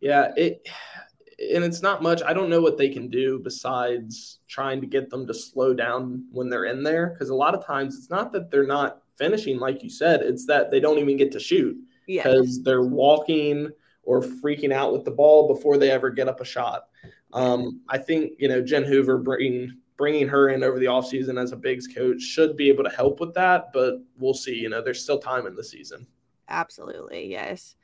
Yeah, 0.01 0.33
it 0.37 0.67
and 1.39 1.65
it's 1.65 1.83
not 1.83 2.03
much. 2.03 2.23
I 2.23 2.33
don't 2.33 2.51
know 2.51 2.61
what 2.61 2.77
they 2.77 2.89
can 2.89 3.09
do 3.09 3.39
besides 3.39 4.41
trying 4.49 4.81
to 4.81 4.87
get 4.87 5.11
them 5.11 5.27
to 5.27 5.35
slow 5.35 5.75
down 5.75 6.25
when 6.31 6.49
they're 6.49 6.67
in 6.67 6.83
there 6.83 7.09
because 7.09 7.31
a 7.31 7.35
lot 7.35 7.55
of 7.55 7.65
times 7.65 7.97
it's 7.97 8.11
not 8.11 8.33
that 8.33 8.51
they're 8.51 8.67
not 8.67 9.03
finishing 9.17 9.59
like 9.59 9.83
you 9.83 9.91
said, 9.91 10.23
it's 10.23 10.47
that 10.47 10.71
they 10.71 10.81
don't 10.81 10.99
even 10.99 11.17
get 11.17 11.33
to 11.33 11.41
shoot 11.41 11.77
because 12.07 12.59
yeah. 12.59 12.63
they're 12.65 12.83
walking 12.83 13.71
or 14.03 14.21
freaking 14.21 14.73
out 14.73 14.93
with 14.93 15.05
the 15.05 15.11
ball 15.11 15.53
before 15.53 15.79
they 15.79 15.91
ever 15.91 16.11
get 16.11 16.29
up 16.29 16.41
a 16.41 16.45
shot. 16.45 16.89
Um, 17.33 17.81
I 17.89 17.99
think 17.99 18.33
you 18.39 18.49
know 18.49 18.63
Jen 18.63 18.85
Hoover 18.85 19.19
bringing 19.19 19.79
bringing 19.97 20.29
her 20.29 20.49
in 20.49 20.65
over 20.65 20.79
the 20.79 20.87
offseason 20.87 21.41
as 21.41 21.53
a 21.53 21.57
bigs 21.57 21.87
coach 21.87 22.21
should 22.21 22.57
be 22.57 22.69
able 22.69 22.85
to 22.85 22.91
help 22.91 23.21
with 23.21 23.35
that, 23.35 23.73
but 23.73 24.01
we'll 24.19 24.35
see. 24.35 24.55
You 24.55 24.69
know, 24.69 24.83
there's 24.83 25.03
still 25.03 25.19
time 25.19 25.47
in 25.47 25.55
the 25.55 25.65
season. 25.65 26.07
Absolutely, 26.49 27.31
yes. 27.31 27.77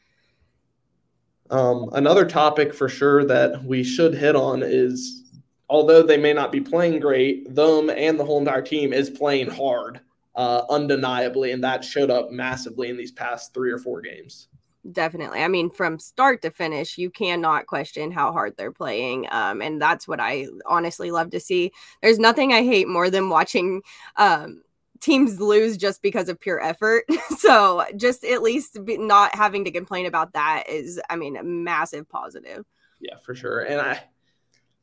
Um, 1.51 1.89
another 1.93 2.27
topic 2.27 2.75
for 2.75 2.89
sure 2.89 3.25
that 3.25 3.65
we 3.65 3.83
should 3.83 4.15
hit 4.15 4.37
on 4.37 4.63
is 4.63 5.25
although 5.71 6.03
they 6.03 6.19
may 6.19 6.33
not 6.33 6.53
be 6.53 6.61
playing 6.61 7.01
great, 7.01 7.55
them 7.55 7.89
and 7.89 8.19
the 8.19 8.25
whole 8.25 8.39
entire 8.39 8.63
team 8.63 8.93
is 8.93 9.09
playing 9.09 9.49
hard, 9.49 10.01
uh, 10.35 10.63
undeniably, 10.69 11.53
and 11.53 11.65
that 11.65 11.85
showed 11.85 12.11
up 12.11 12.31
massively 12.31 12.91
in 12.91 12.97
these 12.97 13.13
past 13.13 13.55
three 13.55 13.71
or 13.71 13.79
four 13.79 14.01
games 14.01 14.49
definitely. 14.93 15.43
I 15.43 15.49
mean, 15.49 15.71
from 15.71 15.99
start 15.99 16.43
to 16.43 16.51
finish, 16.51 16.99
you 16.99 17.11
cannot 17.11 17.67
question 17.67 18.11
how 18.11 18.33
hard 18.33 18.57
they're 18.57 18.73
playing. 18.73 19.27
Um, 19.31 19.63
and 19.63 19.81
that's 19.81 20.07
what 20.07 20.21
I 20.21 20.47
honestly 20.67 21.11
love 21.11 21.31
to 21.31 21.41
see. 21.41 21.73
There's 22.03 22.19
nothing 22.19 22.53
I 22.53 22.63
hate 22.63 22.89
more 22.89 23.11
than 23.11 23.29
watching 23.29 23.83
um, 24.17 24.63
teams 25.01 25.41
lose 25.41 25.77
just 25.77 26.03
because 26.03 26.29
of 26.29 26.41
pure 26.41 26.63
effort. 26.63 27.05
so 27.39 27.85
just 27.97 28.25
at 28.25 28.43
least 28.43 28.79
not 28.81 29.35
having 29.35 29.65
to 29.65 29.71
complain 29.71 30.07
about 30.07 30.33
that 30.35 30.65
is, 30.69 31.01
I 31.09 31.17
mean, 31.17 31.37
a 31.37 31.43
massive 31.43 32.09
positive. 32.09 32.65
Yeah, 33.01 33.17
for 33.23 33.35
sure. 33.35 33.61
And 33.61 33.81
I, 33.81 34.03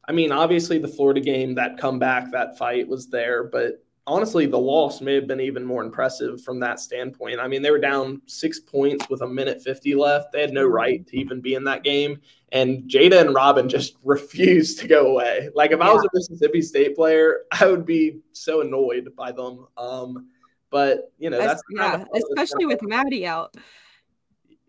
I 0.08 0.12
mean, 0.12 0.32
obviously 0.32 0.78
the 0.78 0.88
Florida 0.88 1.22
game, 1.22 1.56
that 1.56 1.78
comeback, 1.78 2.32
that 2.32 2.58
fight 2.58 2.88
was 2.88 3.08
there, 3.08 3.44
but 3.44 3.85
honestly, 4.08 4.46
the 4.46 4.58
loss 4.58 5.02
may 5.02 5.16
have 5.16 5.28
been 5.28 5.40
even 5.40 5.66
more 5.66 5.84
impressive 5.84 6.42
from 6.42 6.60
that 6.60 6.80
standpoint. 6.80 7.40
I 7.40 7.48
mean, 7.48 7.62
they 7.62 7.72
were 7.72 7.80
down 7.80 8.22
six 8.26 8.60
points 8.60 9.10
with 9.10 9.22
a 9.22 9.28
minute 9.28 9.62
50 9.62 9.96
left. 9.96 10.32
They 10.32 10.42
had 10.42 10.54
no 10.54 10.66
right 10.66 11.06
to 11.08 11.18
even 11.18 11.42
be 11.42 11.56
in 11.56 11.64
that 11.66 11.84
game. 11.84 12.20
And 12.52 12.84
Jada 12.84 13.22
and 13.22 13.34
Robyn 13.34 13.70
just 13.70 13.96
refused 14.04 14.80
to 14.80 14.88
go 14.88 15.08
away. 15.08 15.50
Like, 15.56 15.72
if 15.72 15.80
yeah. 15.80 15.90
I 15.90 15.94
was 15.94 16.04
a 16.04 16.10
Mississippi 16.14 16.62
State 16.62 16.96
player, 16.96 17.42
I 17.52 17.68
would 17.68 17.86
be 17.86 18.20
so 18.32 18.62
annoyed 18.62 19.10
by 19.16 19.32
them. 19.32 19.68
Um, 19.78 20.30
but, 20.70 21.12
you 21.18 21.30
know, 21.30 21.38
that's, 21.38 21.62
yeah, 21.70 22.04
especially 22.14 22.66
with 22.66 22.82
Maddie 22.82 23.26
out. 23.26 23.56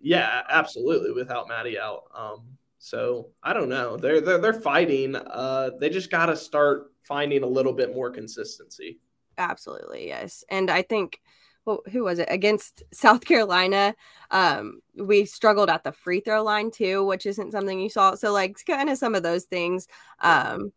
Yeah, 0.00 0.42
absolutely. 0.48 1.12
Without 1.12 1.48
Maddie 1.48 1.78
out. 1.78 2.04
Um, 2.14 2.56
so 2.78 3.30
I 3.42 3.52
don't 3.52 3.68
know. 3.68 3.96
They're 3.96 4.20
they're, 4.20 4.38
they're 4.38 4.52
fighting. 4.52 5.16
Uh, 5.16 5.70
they 5.80 5.90
just 5.90 6.08
got 6.08 6.26
to 6.26 6.36
start 6.36 6.92
finding 7.00 7.42
a 7.42 7.46
little 7.46 7.72
bit 7.72 7.92
more 7.92 8.10
consistency. 8.10 9.00
Absolutely, 9.38 10.06
yes. 10.06 10.44
And 10.48 10.70
I 10.70 10.82
think 10.82 11.20
well, 11.66 11.82
who 11.90 12.04
was 12.04 12.20
it 12.20 12.28
against 12.30 12.84
South 12.92 13.24
Carolina? 13.24 13.94
Um, 14.30 14.80
we 14.96 15.24
struggled 15.24 15.68
at 15.68 15.82
the 15.82 15.92
free 15.92 16.20
throw 16.20 16.42
line 16.42 16.70
too, 16.70 17.04
which 17.04 17.26
isn't 17.26 17.50
something 17.50 17.78
you 17.80 17.90
saw. 17.90 18.14
So 18.14 18.32
like 18.32 18.56
kind 18.64 18.88
of 18.88 18.98
some 18.98 19.14
of 19.14 19.24
those 19.24 19.44
things. 19.44 19.88
Um, 20.20 20.72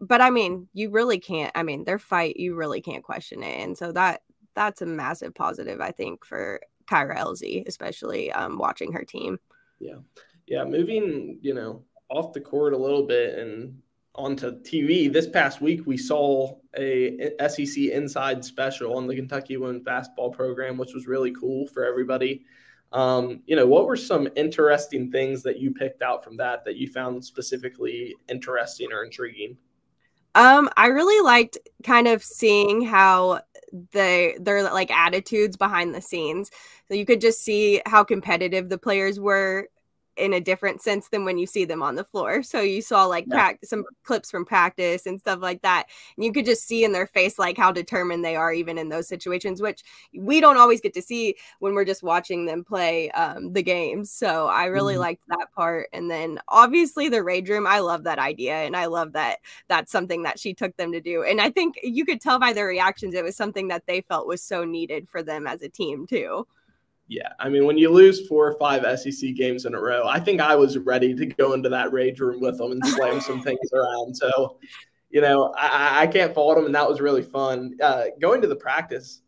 but 0.00 0.20
I 0.20 0.30
mean, 0.30 0.68
you 0.72 0.90
really 0.90 1.18
can't. 1.18 1.52
I 1.54 1.62
mean, 1.62 1.84
their 1.84 1.98
fight, 1.98 2.36
you 2.36 2.54
really 2.54 2.80
can't 2.80 3.04
question 3.04 3.42
it. 3.42 3.60
And 3.60 3.76
so 3.76 3.92
that 3.92 4.22
that's 4.54 4.80
a 4.82 4.86
massive 4.86 5.34
positive, 5.34 5.80
I 5.82 5.90
think, 5.90 6.24
for 6.24 6.60
Kyra 6.86 7.18
Elzy, 7.18 7.66
especially 7.66 8.32
um, 8.32 8.58
watching 8.58 8.92
her 8.92 9.04
team. 9.04 9.38
Yeah, 9.80 9.98
yeah. 10.46 10.64
Moving, 10.64 11.38
you 11.42 11.52
know, 11.52 11.82
off 12.08 12.32
the 12.32 12.40
court 12.40 12.72
a 12.72 12.78
little 12.78 13.02
bit 13.06 13.38
and 13.38 13.80
onto 14.16 14.60
TV. 14.62 15.12
This 15.12 15.26
past 15.26 15.60
week, 15.60 15.86
we 15.86 15.96
saw 15.96 16.56
a 16.76 17.30
SEC 17.48 17.84
Inside 17.84 18.44
special 18.44 18.96
on 18.96 19.06
the 19.06 19.14
Kentucky 19.14 19.56
women's 19.56 19.82
basketball 19.82 20.30
program, 20.30 20.76
which 20.76 20.94
was 20.94 21.06
really 21.06 21.32
cool 21.32 21.66
for 21.68 21.84
everybody. 21.84 22.44
Um, 22.92 23.42
you 23.46 23.56
know, 23.56 23.66
what 23.66 23.86
were 23.86 23.96
some 23.96 24.28
interesting 24.36 25.10
things 25.10 25.42
that 25.42 25.58
you 25.58 25.72
picked 25.72 26.02
out 26.02 26.24
from 26.24 26.36
that 26.38 26.64
that 26.64 26.76
you 26.76 26.88
found 26.88 27.24
specifically 27.24 28.14
interesting 28.28 28.92
or 28.92 29.04
intriguing? 29.04 29.56
Um, 30.34 30.68
I 30.76 30.88
really 30.88 31.24
liked 31.24 31.58
kind 31.82 32.06
of 32.06 32.22
seeing 32.22 32.82
how 32.82 33.40
they 33.92 34.36
their 34.38 34.62
like 34.62 34.90
attitudes 34.90 35.56
behind 35.56 35.94
the 35.94 36.00
scenes. 36.00 36.50
So 36.88 36.94
you 36.94 37.06
could 37.06 37.20
just 37.20 37.42
see 37.42 37.80
how 37.86 38.04
competitive 38.04 38.68
the 38.68 38.78
players 38.78 39.18
were 39.18 39.68
in 40.16 40.32
a 40.32 40.40
different 40.40 40.80
sense 40.80 41.08
than 41.08 41.24
when 41.24 41.38
you 41.38 41.46
see 41.46 41.64
them 41.64 41.82
on 41.82 41.94
the 41.94 42.04
floor. 42.04 42.42
So 42.42 42.60
you 42.60 42.80
saw 42.82 43.04
like 43.04 43.26
yeah. 43.28 43.52
some 43.64 43.84
clips 44.04 44.30
from 44.30 44.44
practice 44.44 45.06
and 45.06 45.20
stuff 45.20 45.40
like 45.40 45.62
that. 45.62 45.86
And 46.16 46.24
you 46.24 46.32
could 46.32 46.46
just 46.46 46.66
see 46.66 46.84
in 46.84 46.92
their 46.92 47.06
face 47.06 47.38
like 47.38 47.56
how 47.56 47.72
determined 47.72 48.24
they 48.24 48.36
are 48.36 48.52
even 48.52 48.78
in 48.78 48.88
those 48.88 49.08
situations, 49.08 49.60
which 49.60 49.82
we 50.16 50.40
don't 50.40 50.56
always 50.56 50.80
get 50.80 50.94
to 50.94 51.02
see 51.02 51.36
when 51.58 51.74
we're 51.74 51.84
just 51.84 52.02
watching 52.02 52.46
them 52.46 52.64
play 52.64 53.10
um, 53.12 53.52
the 53.52 53.62
games. 53.62 54.10
So 54.10 54.46
I 54.46 54.66
really 54.66 54.94
mm-hmm. 54.94 55.02
liked 55.02 55.28
that 55.28 55.52
part. 55.54 55.88
And 55.92 56.10
then 56.10 56.38
obviously 56.48 57.08
the 57.08 57.22
rage 57.22 57.48
room, 57.48 57.66
I 57.66 57.80
love 57.80 58.04
that 58.04 58.18
idea. 58.18 58.54
And 58.54 58.76
I 58.76 58.86
love 58.86 59.12
that 59.12 59.38
that's 59.68 59.92
something 59.92 60.22
that 60.22 60.38
she 60.38 60.54
took 60.54 60.76
them 60.76 60.92
to 60.92 61.00
do. 61.00 61.24
And 61.24 61.40
I 61.40 61.50
think 61.50 61.78
you 61.82 62.04
could 62.04 62.20
tell 62.20 62.38
by 62.38 62.52
their 62.52 62.66
reactions, 62.66 63.14
it 63.14 63.24
was 63.24 63.36
something 63.36 63.68
that 63.68 63.86
they 63.86 64.00
felt 64.00 64.26
was 64.26 64.42
so 64.42 64.64
needed 64.64 65.08
for 65.08 65.22
them 65.22 65.46
as 65.46 65.62
a 65.62 65.68
team 65.68 66.06
too. 66.06 66.46
Yeah, 67.08 67.28
I 67.38 67.48
mean, 67.48 67.66
when 67.66 67.78
you 67.78 67.90
lose 67.90 68.26
four 68.26 68.48
or 68.48 68.58
five 68.58 68.82
SEC 68.98 69.34
games 69.34 69.64
in 69.64 69.74
a 69.74 69.80
row, 69.80 70.06
I 70.06 70.18
think 70.18 70.40
I 70.40 70.56
was 70.56 70.76
ready 70.76 71.14
to 71.14 71.26
go 71.26 71.52
into 71.52 71.68
that 71.68 71.92
rage 71.92 72.18
room 72.18 72.40
with 72.40 72.58
them 72.58 72.72
and 72.72 72.84
slam 72.84 73.20
some 73.20 73.42
things 73.44 73.72
around. 73.72 74.16
So, 74.16 74.58
you 75.10 75.20
know, 75.20 75.54
I, 75.56 76.02
I 76.02 76.06
can't 76.08 76.34
fault 76.34 76.56
them, 76.56 76.66
and 76.66 76.74
that 76.74 76.88
was 76.88 77.00
really 77.00 77.22
fun. 77.22 77.76
Uh, 77.80 78.06
going 78.20 78.40
to 78.40 78.48
the 78.48 78.56
practice, 78.56 79.22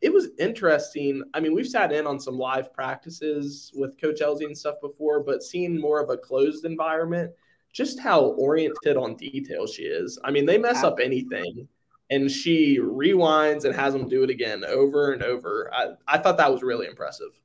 it 0.00 0.12
was 0.12 0.28
interesting. 0.38 1.22
I 1.34 1.40
mean, 1.40 1.54
we've 1.54 1.68
sat 1.68 1.92
in 1.92 2.06
on 2.06 2.18
some 2.18 2.38
live 2.38 2.72
practices 2.72 3.70
with 3.74 4.00
Coach 4.00 4.20
Elzy 4.20 4.46
and 4.46 4.56
stuff 4.56 4.76
before, 4.80 5.22
but 5.22 5.42
seeing 5.42 5.78
more 5.78 6.00
of 6.00 6.08
a 6.08 6.16
closed 6.16 6.64
environment, 6.64 7.32
just 7.72 8.00
how 8.00 8.20
oriented 8.38 8.96
on 8.96 9.14
detail 9.14 9.66
she 9.66 9.82
is. 9.82 10.18
I 10.24 10.30
mean, 10.30 10.46
they 10.46 10.56
mess 10.56 10.82
up 10.82 10.98
anything 11.00 11.68
and 12.10 12.30
she 12.30 12.78
rewinds 12.78 13.64
and 13.64 13.74
has 13.74 13.92
them 13.92 14.08
do 14.08 14.22
it 14.24 14.30
again 14.30 14.64
over 14.64 15.12
and 15.12 15.22
over. 15.22 15.70
I, 15.72 15.92
I 16.08 16.18
thought 16.18 16.36
that 16.38 16.52
was 16.52 16.62
really 16.62 16.86
impressive. 16.86 17.38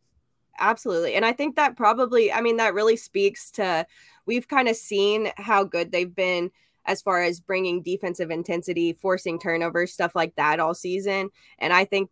Absolutely. 0.60 1.16
And 1.16 1.26
I 1.26 1.34
think 1.34 1.56
that 1.56 1.76
probably, 1.76 2.32
I 2.32 2.42
mean, 2.42 2.58
that 2.58 2.74
really 2.74 2.96
speaks 2.96 3.52
to 3.52 3.86
we've 4.26 4.48
kind 4.48 4.68
of 4.68 4.76
seen 4.76 5.32
how 5.38 5.64
good 5.64 5.92
they've 5.92 6.14
been 6.14 6.52
as 6.86 7.02
far 7.02 7.22
as 7.22 7.40
bringing 7.40 7.82
defensive 7.82 8.32
intensity, 8.32 8.94
forcing 8.94 9.40
turnovers, 9.40 9.92
stuff 9.92 10.16
like 10.16 10.36
that 10.36 10.60
all 10.60 10.74
season. 10.74 11.30
And 11.60 11.74
I 11.74 11.86
think 11.86 12.10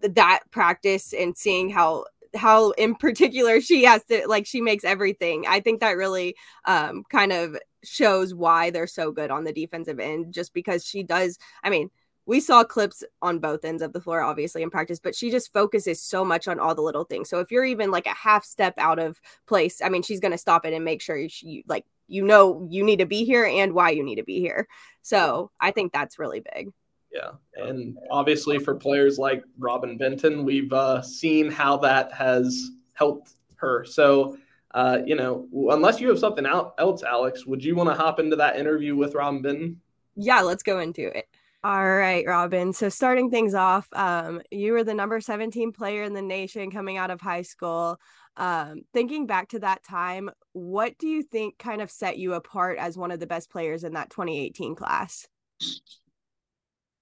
that 0.00 0.40
practice 0.50 1.12
and 1.12 1.36
seeing 1.36 1.70
how 1.70 2.04
how 2.34 2.70
in 2.72 2.94
particular 2.94 3.60
she 3.60 3.84
has 3.84 4.04
to 4.04 4.26
like 4.28 4.46
she 4.46 4.60
makes 4.60 4.84
everything 4.84 5.44
i 5.48 5.58
think 5.58 5.80
that 5.80 5.96
really 5.96 6.36
um 6.66 7.02
kind 7.10 7.32
of 7.32 7.56
shows 7.88 8.34
why 8.34 8.70
they're 8.70 8.86
so 8.86 9.10
good 9.10 9.30
on 9.30 9.44
the 9.44 9.52
defensive 9.52 9.98
end 9.98 10.32
just 10.32 10.52
because 10.54 10.84
she 10.84 11.02
does 11.02 11.38
i 11.62 11.70
mean 11.70 11.90
we 12.26 12.40
saw 12.40 12.62
clips 12.62 13.02
on 13.22 13.38
both 13.38 13.64
ends 13.64 13.82
of 13.82 13.92
the 13.92 14.00
floor 14.00 14.20
obviously 14.20 14.62
in 14.62 14.70
practice 14.70 14.98
but 14.98 15.14
she 15.14 15.30
just 15.30 15.52
focuses 15.52 16.00
so 16.00 16.24
much 16.24 16.46
on 16.46 16.60
all 16.60 16.74
the 16.74 16.82
little 16.82 17.04
things. 17.04 17.30
So 17.30 17.40
if 17.40 17.50
you're 17.50 17.64
even 17.64 17.90
like 17.90 18.06
a 18.06 18.10
half 18.10 18.44
step 18.44 18.74
out 18.76 18.98
of 18.98 19.20
place 19.46 19.80
i 19.82 19.88
mean 19.88 20.02
she's 20.02 20.20
going 20.20 20.32
to 20.32 20.38
stop 20.38 20.66
it 20.66 20.74
and 20.74 20.84
make 20.84 21.00
sure 21.00 21.28
she 21.28 21.64
like 21.66 21.84
you 22.06 22.24
know 22.24 22.66
you 22.70 22.84
need 22.84 22.98
to 22.98 23.06
be 23.06 23.24
here 23.24 23.46
and 23.46 23.72
why 23.72 23.90
you 23.90 24.02
need 24.02 24.16
to 24.16 24.24
be 24.24 24.40
here. 24.40 24.68
So 25.02 25.50
i 25.60 25.70
think 25.70 25.92
that's 25.92 26.18
really 26.18 26.40
big. 26.54 26.70
Yeah, 27.12 27.30
and 27.56 27.96
obviously 28.10 28.58
for 28.58 28.74
players 28.74 29.18
like 29.18 29.42
Robyn 29.58 29.96
Benton, 29.96 30.44
we've 30.44 30.72
uh, 30.72 31.00
seen 31.00 31.50
how 31.50 31.78
that 31.78 32.12
has 32.12 32.70
helped 32.92 33.32
her. 33.56 33.84
So, 33.84 34.36
uh, 34.74 34.98
you 35.04 35.14
know, 35.14 35.48
unless 35.70 36.00
you 36.00 36.08
have 36.08 36.18
something 36.18 36.46
else, 36.46 37.02
Alex, 37.02 37.46
would 37.46 37.64
you 37.64 37.74
want 37.74 37.88
to 37.88 37.94
hop 37.94 38.20
into 38.20 38.36
that 38.36 38.56
interview 38.56 38.96
with 38.96 39.14
Robyn 39.14 39.42
Benton? 39.42 39.80
Yeah, 40.14 40.42
let's 40.42 40.62
go 40.62 40.80
into 40.80 41.16
it. 41.16 41.26
All 41.64 41.96
right, 41.96 42.24
Robyn. 42.26 42.72
So 42.72 42.88
starting 42.88 43.30
things 43.30 43.54
off, 43.54 43.88
um, 43.92 44.40
you 44.50 44.72
were 44.72 44.84
the 44.84 44.94
number 44.94 45.20
17 45.20 45.72
player 45.72 46.04
in 46.04 46.12
the 46.12 46.22
nation 46.22 46.70
coming 46.70 46.98
out 46.98 47.10
of 47.10 47.20
high 47.20 47.42
school. 47.42 47.98
Um, 48.36 48.82
thinking 48.92 49.26
back 49.26 49.48
to 49.48 49.58
that 49.60 49.82
time, 49.82 50.30
what 50.52 50.96
do 50.98 51.08
you 51.08 51.22
think 51.22 51.58
kind 51.58 51.82
of 51.82 51.90
set 51.90 52.18
you 52.18 52.34
apart 52.34 52.78
as 52.78 52.96
one 52.96 53.10
of 53.10 53.18
the 53.18 53.26
best 53.26 53.50
players 53.50 53.82
in 53.82 53.94
that 53.94 54.10
2018 54.10 54.76
class? 54.76 55.26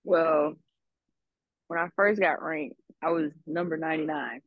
Well, 0.05 0.55
when 1.67 1.79
I 1.79 1.89
first 1.97 2.21
got 2.21 2.43
ranked, 2.43 2.81
I 3.03 3.11
was 3.11 3.33
number 3.47 3.77
99, 3.77 4.41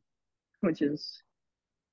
which 0.62 0.82
is 0.82 1.22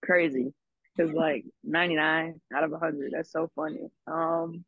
crazy 0.04 0.54
because 0.98 1.14
like 1.14 1.46
99 1.64 2.42
out 2.56 2.64
of 2.64 2.72
100 2.72 3.12
that's 3.14 3.32
so 3.32 3.50
funny. 3.56 3.90
Um 4.08 4.66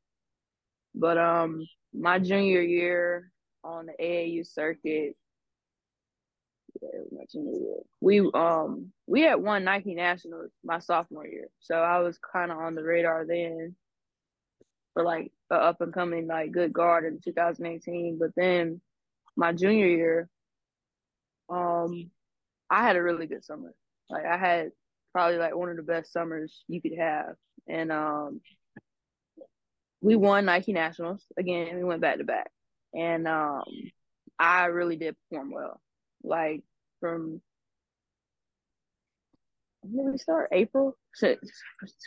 but 0.95 1.17
um 1.17 1.65
my 1.93 2.19
junior 2.19 2.61
year 2.61 3.31
on 3.63 3.87
the 3.87 3.93
aau 4.03 4.45
circuit 4.45 5.15
we 7.99 8.19
um 8.33 8.91
we 9.07 9.21
had 9.21 9.35
won 9.35 9.63
nike 9.65 9.95
nationals 9.95 10.51
my 10.63 10.79
sophomore 10.79 11.27
year. 11.27 11.49
So 11.59 11.75
i 11.75 11.99
was 11.99 12.19
kind 12.19 12.51
of 12.51 12.57
on 12.59 12.75
the 12.75 12.83
radar 12.83 13.25
then 13.25 13.75
for 14.93 15.03
like 15.03 15.31
a 15.51 15.55
up 15.55 15.81
and 15.81 15.93
coming 15.93 16.27
like 16.27 16.51
good 16.51 16.71
guard 16.71 17.05
in 17.05 17.19
2018 17.19 18.17
but 18.19 18.31
then 18.35 18.81
my 19.39 19.53
junior 19.53 19.87
year, 19.87 20.29
um, 21.49 22.11
I 22.69 22.83
had 22.83 22.97
a 22.97 23.01
really 23.01 23.25
good 23.25 23.43
summer. 23.43 23.73
Like 24.09 24.25
I 24.25 24.37
had 24.37 24.71
probably 25.13 25.37
like 25.37 25.55
one 25.55 25.69
of 25.69 25.77
the 25.77 25.83
best 25.83 26.11
summers 26.13 26.63
you 26.67 26.81
could 26.81 26.97
have, 26.97 27.35
and 27.67 27.91
um, 27.91 28.41
we 30.01 30.15
won 30.15 30.45
Nike 30.45 30.73
Nationals 30.73 31.23
again. 31.37 31.75
We 31.75 31.83
went 31.83 32.01
back 32.01 32.17
to 32.17 32.23
back, 32.23 32.51
and 32.93 33.27
um, 33.27 33.63
I 34.37 34.65
really 34.65 34.95
did 34.95 35.15
perform 35.29 35.51
well. 35.51 35.81
Like 36.23 36.63
from 36.99 37.41
when 39.81 40.11
we 40.11 40.17
start? 40.17 40.49
April. 40.51 40.97
So 41.13 41.35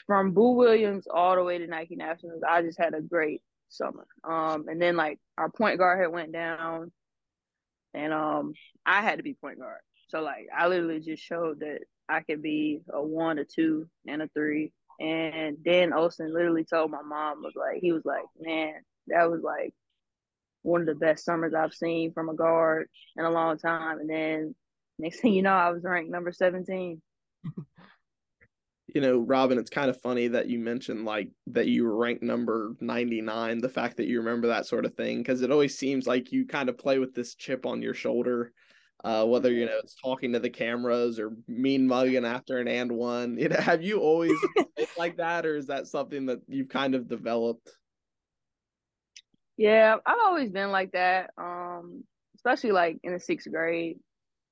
from 0.06 0.32
Boo 0.32 0.52
Williams 0.52 1.06
all 1.12 1.36
the 1.36 1.44
way 1.44 1.58
to 1.58 1.66
Nike 1.66 1.96
Nationals, 1.96 2.42
I 2.48 2.62
just 2.62 2.78
had 2.78 2.94
a 2.94 3.00
great 3.00 3.42
summer. 3.68 4.06
Um, 4.24 4.66
and 4.68 4.80
then 4.80 4.96
like 4.96 5.18
our 5.38 5.50
point 5.50 5.78
guard 5.78 6.00
had 6.00 6.12
went 6.12 6.32
down 6.32 6.92
and 7.94 8.12
um 8.12 8.54
I 8.86 9.02
had 9.02 9.16
to 9.18 9.22
be 9.22 9.34
point 9.34 9.58
guard. 9.58 9.80
So 10.08 10.20
like 10.20 10.46
I 10.56 10.68
literally 10.68 11.00
just 11.00 11.22
showed 11.22 11.60
that 11.60 11.80
I 12.12 12.20
could 12.20 12.42
be 12.42 12.82
a 12.92 13.02
one, 13.02 13.38
a 13.38 13.44
two, 13.44 13.88
and 14.06 14.22
a 14.22 14.28
three. 14.28 14.72
And 15.00 15.62
Dan 15.64 15.92
Olson 15.92 16.32
literally 16.32 16.64
told 16.64 16.90
my 16.90 17.02
mom 17.02 17.42
was 17.42 17.54
like 17.56 17.80
he 17.80 17.92
was 17.92 18.04
like, 18.04 18.24
man, 18.38 18.74
that 19.08 19.30
was 19.30 19.42
like 19.42 19.74
one 20.62 20.82
of 20.82 20.86
the 20.86 20.94
best 20.94 21.24
summers 21.24 21.54
I've 21.54 21.74
seen 21.74 22.12
from 22.12 22.28
a 22.28 22.34
guard 22.34 22.88
in 23.16 23.24
a 23.24 23.30
long 23.30 23.58
time. 23.58 23.98
And 23.98 24.10
then 24.10 24.54
next 24.98 25.20
thing 25.20 25.32
you 25.32 25.42
know, 25.42 25.54
I 25.54 25.70
was 25.70 25.82
ranked 25.82 26.10
number 26.10 26.32
seventeen. 26.32 27.00
You 28.94 29.00
know, 29.00 29.20
Robyn, 29.20 29.56
it's 29.56 29.70
kind 29.70 29.88
of 29.88 30.00
funny 30.02 30.28
that 30.28 30.48
you 30.48 30.58
mentioned 30.58 31.06
like 31.06 31.30
that 31.46 31.66
you 31.66 31.84
were 31.84 31.96
ranked 31.96 32.22
number 32.22 32.76
99, 32.80 33.60
the 33.60 33.68
fact 33.70 33.96
that 33.96 34.06
you 34.06 34.18
remember 34.18 34.48
that 34.48 34.66
sort 34.66 34.84
of 34.84 34.94
thing, 34.94 35.18
because 35.18 35.40
it 35.40 35.50
always 35.50 35.78
seems 35.78 36.06
like 36.06 36.30
you 36.30 36.46
kind 36.46 36.68
of 36.68 36.76
play 36.76 36.98
with 36.98 37.14
this 37.14 37.34
chip 37.34 37.64
on 37.64 37.80
your 37.80 37.94
shoulder, 37.94 38.52
uh, 39.04 39.24
whether, 39.24 39.52
you 39.52 39.66
know, 39.66 39.78
it's 39.82 39.96
talking 39.96 40.32
to 40.32 40.38
the 40.38 40.50
cameras 40.50 41.18
or 41.18 41.36
mean 41.48 41.86
mugging 41.86 42.24
after 42.24 42.58
an 42.58 42.68
and 42.68 42.92
one. 42.92 43.36
You 43.38 43.48
know, 43.48 43.56
have 43.60 43.82
you 43.82 44.00
always 44.00 44.46
like 44.96 45.16
that, 45.16 45.46
or 45.46 45.56
is 45.56 45.66
that 45.66 45.86
something 45.88 46.26
that 46.26 46.40
you've 46.48 46.68
kind 46.68 46.94
of 46.94 47.08
developed? 47.08 47.70
Yeah, 49.56 49.96
I've 50.06 50.18
always 50.24 50.50
been 50.50 50.70
like 50.70 50.92
that. 50.92 51.30
Um, 51.36 52.04
especially 52.36 52.72
like 52.72 52.98
in 53.02 53.12
the 53.12 53.20
sixth 53.20 53.50
grade. 53.50 53.98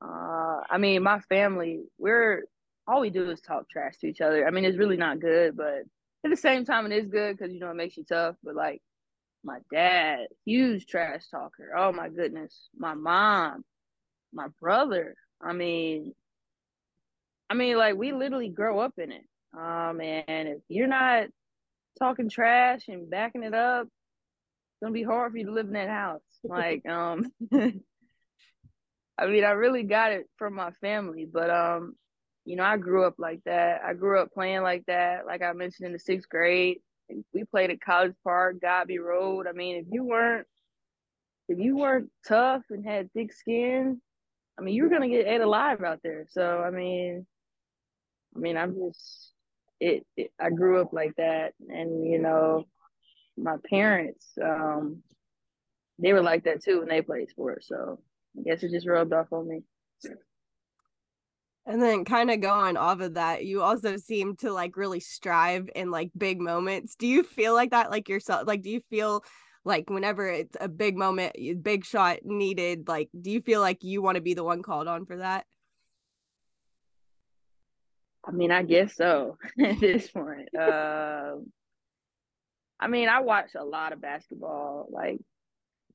Uh, 0.03 0.61
I 0.71 0.79
mean, 0.79 1.03
my 1.03 1.21
family, 1.21 1.83
we're 1.99 2.45
all 2.87 3.01
we 3.01 3.11
do 3.11 3.31
is 3.31 3.41
talk 3.41 3.69
trash 3.69 3.99
to 3.99 4.09
each 4.09 4.21
other. 4.21 4.47
I 4.47 4.51
mean, 4.51 4.65
it's 4.65 4.79
really 4.79 4.97
not 4.97 5.21
good, 5.21 5.57
but 5.57 5.83
at 6.25 6.31
the 6.31 6.37
same 6.37 6.65
time, 6.65 6.87
it 6.87 6.93
is 6.93 7.09
good 7.09 7.37
because 7.37 7.53
you 7.53 7.61
know 7.61 7.71
it 7.71 7.77
makes 7.77 7.97
you 7.97 8.05
tough. 8.05 8.37
But 8.43 8.55
like 8.55 8.83
my 9.45 9.59
dad, 9.73 10.27
huge 10.45 10.87
trash 10.87 11.25
talker. 11.31 11.73
Oh 11.77 11.93
my 11.93 12.09
goodness, 12.09 12.69
my 12.77 12.95
mom, 12.95 13.65
my 14.33 14.49
brother. 14.61 15.15
I 15.43 15.53
mean, 15.53 16.15
I 17.49 17.55
mean, 17.55 17.77
like 17.77 17.97
we 17.97 18.13
literally 18.13 18.49
grow 18.49 18.81
up 18.81 18.95
in 18.99 19.13
it. 19.13 19.25
Um, 19.57 20.01
and 20.01 20.49
if 20.49 20.59
you're 20.69 20.87
not 20.87 21.27
talking 21.99 22.29
trash 22.29 22.89
and 22.89 23.11
backing 23.11 23.43
it 23.43 23.55
up, 23.55 23.87
it's 23.87 24.81
gonna 24.83 24.93
be 24.93 25.03
hard 25.03 25.33
for 25.33 25.39
you 25.39 25.47
to 25.47 25.53
live 25.53 25.67
in 25.67 25.75
that 25.75 25.89
house. 25.89 26.21
Like, 26.43 26.89
um, 26.89 27.31
I 27.53 29.27
mean, 29.27 29.45
I 29.45 29.51
really 29.51 29.83
got 29.83 30.13
it 30.13 30.27
from 30.39 30.55
my 30.55 30.71
family, 30.81 31.29
but 31.31 31.51
um, 31.51 31.97
you 32.47 32.57
know, 32.57 32.65
I 32.65 32.79
grew 32.79 33.05
up 33.05 33.17
like 33.19 33.41
that. 33.45 33.83
I 33.87 33.93
grew 33.93 34.19
up 34.19 34.33
playing 34.33 34.63
like 34.63 34.87
that. 34.87 35.27
Like 35.27 35.43
I 35.43 35.53
mentioned 35.53 35.87
in 35.87 35.93
the 35.93 35.99
sixth 35.99 36.31
grade, 36.31 36.79
we 37.35 37.45
played 37.45 37.71
at 37.71 37.81
College 37.83 38.15
Park, 38.25 38.57
Godby 38.63 38.99
Road. 38.99 39.47
I 39.47 39.53
mean, 39.53 39.77
if 39.77 39.87
you 39.91 40.05
weren't 40.05 40.47
if 41.49 41.59
you 41.59 41.77
weren't 41.77 42.11
tough 42.27 42.63
and 42.71 42.87
had 42.87 43.13
thick 43.13 43.33
skin, 43.33 44.01
I 44.61 44.63
mean, 44.63 44.75
you 44.75 44.83
were 44.83 44.91
gonna 44.91 45.09
get 45.09 45.27
ate 45.27 45.41
alive 45.41 45.83
out 45.83 46.01
there. 46.03 46.27
So 46.29 46.59
I 46.61 46.71
mean, 46.71 47.27
I 48.37 48.39
mean, 48.39 48.57
I'm 48.59 48.75
just 48.75 49.33
it, 49.81 50.07
it 50.17 50.33
I 50.39 50.51
grew 50.51 50.83
up 50.83 50.93
like 50.93 51.17
that, 51.17 51.55
and 51.69 52.07
you 52.07 52.19
know, 52.19 52.67
my 53.39 53.57
parents, 53.69 54.27
um, 54.43 55.03
they 55.99 56.13
were 56.13 56.23
like 56.23 56.45
that 56.45 56.63
too 56.63 56.81
when 56.81 56.89
they 56.89 57.01
played 57.01 57.31
sports. 57.31 57.69
So 57.69 58.01
I 58.39 58.43
guess 58.43 58.63
it 58.63 58.71
just 58.71 58.87
rubbed 58.87 59.15
off 59.15 59.33
on 59.33 59.49
me. 59.49 59.63
And 61.67 61.81
then 61.81 62.05
kind 62.05 62.31
of 62.31 62.41
going 62.41 62.77
off 62.77 63.01
of 63.01 63.15
that, 63.15 63.45
you 63.45 63.63
also 63.63 63.97
seem 63.97 64.35
to 64.37 64.53
like 64.53 64.77
really 64.77 65.01
strive 65.01 65.71
in 65.75 65.91
like 65.91 66.11
big 66.17 66.41
moments. 66.41 66.97
Do 66.97 67.07
you 67.07 67.23
feel 67.23 67.55
like 67.55 67.71
that 67.71 67.91
like 67.91 68.09
yourself? 68.09 68.47
Like 68.47 68.63
do 68.63 68.71
you 68.71 68.81
feel 68.91 69.23
like 69.65 69.91
whenever 69.91 70.29
it's 70.29 70.57
a 70.61 70.69
big 70.69 70.97
moment, 70.97 71.37
big 71.63 71.85
shot 71.85 72.19
needed, 72.25 72.89
like 72.89 73.09
do 73.19 73.31
you 73.31 73.41
feel 73.41 73.61
like 73.61 73.85
you 73.85 74.03
want 74.03 74.17
to 74.17 74.23
be 74.23 74.35
the 74.35 74.45
one 74.45 74.63
called 74.63 74.89
on 74.89 75.07
for 75.07 75.19
that? 75.19 75.47
I 78.25 78.33
mean, 78.33 78.51
I 78.51 78.63
guess 78.63 78.97
so 78.97 79.39
at 79.65 79.81
this 79.81 80.09
point. 80.09 80.55
Uh, 80.55 81.37
I 82.79 82.89
mean, 82.89 83.09
I 83.09 83.21
watch 83.21 83.51
a 83.57 83.65
lot 83.65 83.93
of 83.93 84.01
basketball. 84.01 84.89
Like 84.91 85.21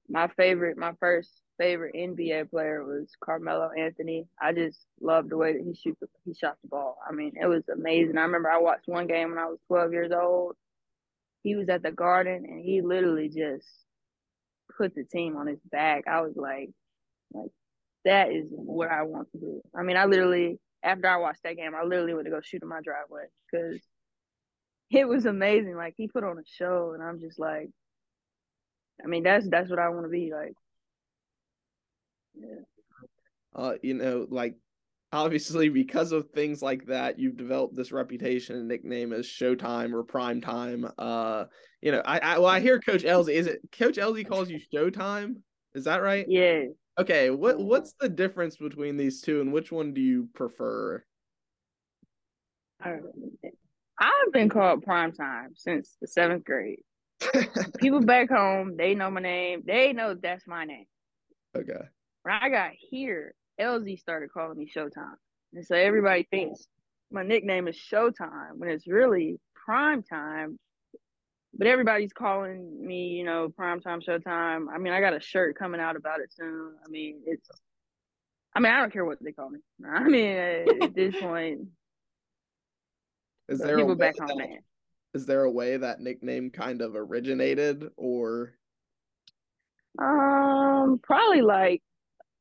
my 0.10 0.28
favorite, 0.30 0.78
my 0.78 0.94
first 1.00 1.32
favorite 1.58 1.96
NBA 1.96 2.50
player 2.50 2.84
was 2.84 3.10
Carmelo 3.24 3.72
Anthony. 3.78 4.28
I 4.40 4.54
just 4.54 4.80
loved 5.02 5.30
the 5.30 5.38
way 5.38 5.54
that 5.54 5.64
he 5.64 5.74
shoot 5.74 5.98
the, 6.00 6.08
he 6.26 6.34
shot 6.34 6.58
the 6.62 6.70
ball. 6.70 6.98
I 7.08 7.14
mean, 7.14 7.34
it 7.42 7.48
was 7.48 7.64
amazing. 7.74 8.18
I 8.18 8.22
remember 8.24 8.50
I 8.50 8.60
watched 8.60 8.88
one 8.88 9.08
game 9.08 9.30
when 9.30 9.40
I 9.40 9.46
was 9.46 9.60
12 9.68 9.92
years 9.92 10.12
old. 10.12 10.56
He 11.46 11.56
was 11.56 11.70
at 11.70 11.84
the 11.84 11.92
Garden 11.92 12.44
and 12.50 12.60
he 12.60 12.82
literally 12.82 13.30
just 13.30 13.68
put 14.76 14.96
the 14.96 15.04
team 15.04 15.38
on 15.38 15.46
his 15.46 15.60
back. 15.72 16.06
I 16.08 16.22
was 16.22 16.34
like, 16.36 16.72
like 17.32 17.52
that 18.04 18.32
is 18.32 18.48
what 18.50 18.90
I 18.90 19.04
want 19.04 19.32
to 19.34 19.38
do. 19.38 19.62
I 19.78 19.84
mean, 19.84 19.96
I 19.96 20.06
literally 20.06 20.60
after 20.82 21.08
I 21.08 21.18
watched 21.18 21.44
that 21.44 21.56
game, 21.56 21.76
I 21.76 21.84
literally 21.84 22.16
went 22.16 22.26
to 22.26 22.32
go 22.32 22.42
shoot 22.42 22.64
in 22.64 22.68
my 22.68 22.82
driveway 22.84 23.26
because 23.46 23.80
it 24.90 25.08
was 25.08 25.28
amazing. 25.28 25.76
Like 25.76 25.94
he 25.96 26.08
put 26.08 26.24
on 26.24 26.40
a 26.40 26.44
show, 26.46 26.94
and 26.96 27.04
I'm 27.04 27.20
just 27.20 27.38
like, 27.38 27.70
I 29.04 29.08
mean, 29.08 29.22
that's 29.22 29.48
that's 29.48 29.70
what 29.70 29.78
I 29.78 29.90
want 29.90 30.06
to 30.06 30.10
be 30.10 30.32
like. 30.34 30.54
Yeah. 32.34 32.66
Uh, 33.56 33.74
you 33.84 33.94
know, 33.94 34.26
like 34.32 34.56
obviously 35.16 35.70
because 35.70 36.12
of 36.12 36.30
things 36.30 36.62
like 36.62 36.86
that, 36.88 37.18
you've 37.18 37.38
developed 37.38 37.76
this 37.76 37.92
reputation 37.92 38.58
and 38.58 38.68
nickname 38.68 39.14
as 39.14 39.26
Showtime 39.26 39.94
or 39.94 40.04
Prime 40.04 40.42
Time. 40.42 40.90
Uh, 40.98 41.46
you 41.82 41.92
know, 41.92 42.02
I, 42.06 42.20
I 42.20 42.40
well, 42.40 42.50
I 42.50 42.60
hear 42.60 42.80
Coach 42.80 43.04
Elzy. 43.04 43.34
Is 43.34 43.48
it 43.48 43.60
Coach 43.72 43.96
Elzy 43.96 44.28
calls 44.28 44.50
you 44.50 44.60
Showtime? 44.74 45.38
Is 45.74 45.86
that 45.86 46.02
right? 46.02 46.26
Yeah. 46.28 46.66
Okay. 47.00 47.30
What 47.30 47.60
what's 47.60 47.94
the 47.94 48.10
difference 48.10 48.58
between 48.58 48.98
these 48.98 49.22
two, 49.22 49.42
and 49.42 49.52
which 49.54 49.72
one 49.72 49.94
do 49.94 50.02
you 50.02 50.30
prefer? 50.34 51.04
I've 52.82 54.34
been 54.34 54.50
called 54.50 54.84
Prime 54.84 55.14
Time 55.14 55.52
since 55.56 55.96
the 56.02 56.08
seventh 56.08 56.44
grade. 56.44 56.82
People 57.80 58.02
back 58.02 58.30
home, 58.30 58.76
they 58.78 58.94
know 58.94 59.10
my 59.10 59.22
name. 59.22 59.64
They 59.66 59.94
know 59.94 60.14
that's 60.14 60.46
my 60.46 60.66
name. 60.66 60.86
Okay 61.56 61.86
when 62.26 62.34
I 62.34 62.50
got 62.50 62.72
here, 62.90 63.36
Elzy 63.60 64.00
started 64.00 64.32
calling 64.32 64.58
me 64.58 64.70
Showtime. 64.74 65.16
And 65.54 65.66
so 65.66 65.76
everybody 65.76 66.28
thinks 66.30 66.68
my 67.12 67.24
nickname 67.24 67.68
is 67.68 67.78
Showtime 67.78 68.58
when 68.58 68.70
it's 68.70 68.88
really 68.88 69.40
prime 69.66 70.04
time. 70.04 70.58
But 71.58 71.68
everybody's 71.68 72.12
calling 72.12 72.86
me, 72.86 73.08
you 73.08 73.24
know, 73.24 73.48
prime 73.48 73.80
time, 73.80 74.02
showtime. 74.02 74.66
I 74.74 74.78
mean, 74.78 74.92
I 74.92 75.00
got 75.00 75.14
a 75.14 75.22
shirt 75.22 75.58
coming 75.58 75.80
out 75.80 75.96
about 75.96 76.20
it 76.20 76.34
soon. 76.34 76.74
I 76.86 76.90
mean, 76.90 77.22
it's, 77.26 77.50
I 78.54 78.60
mean, 78.60 78.74
I 78.74 78.82
don't 78.82 78.92
care 78.92 79.06
what 79.06 79.20
they 79.24 79.32
call 79.32 79.50
me. 79.50 79.60
I 79.90 80.04
mean, 80.04 80.36
at 80.82 80.94
this 80.94 81.16
point, 81.22 81.62
is 83.48 83.60
there 83.60 83.78
people 83.78 83.96
back 83.96 84.18
home, 84.18 84.38
that, 84.38 84.60
is 85.14 85.26
there 85.26 85.44
a 85.44 85.52
way 85.52 85.78
that 85.78 86.02
nickname 86.02 86.50
kind 86.50 86.82
of 86.82 86.96
originated 86.96 87.90
or? 87.96 88.56
Um, 89.98 91.00
probably 91.02 91.42
like 91.42 91.82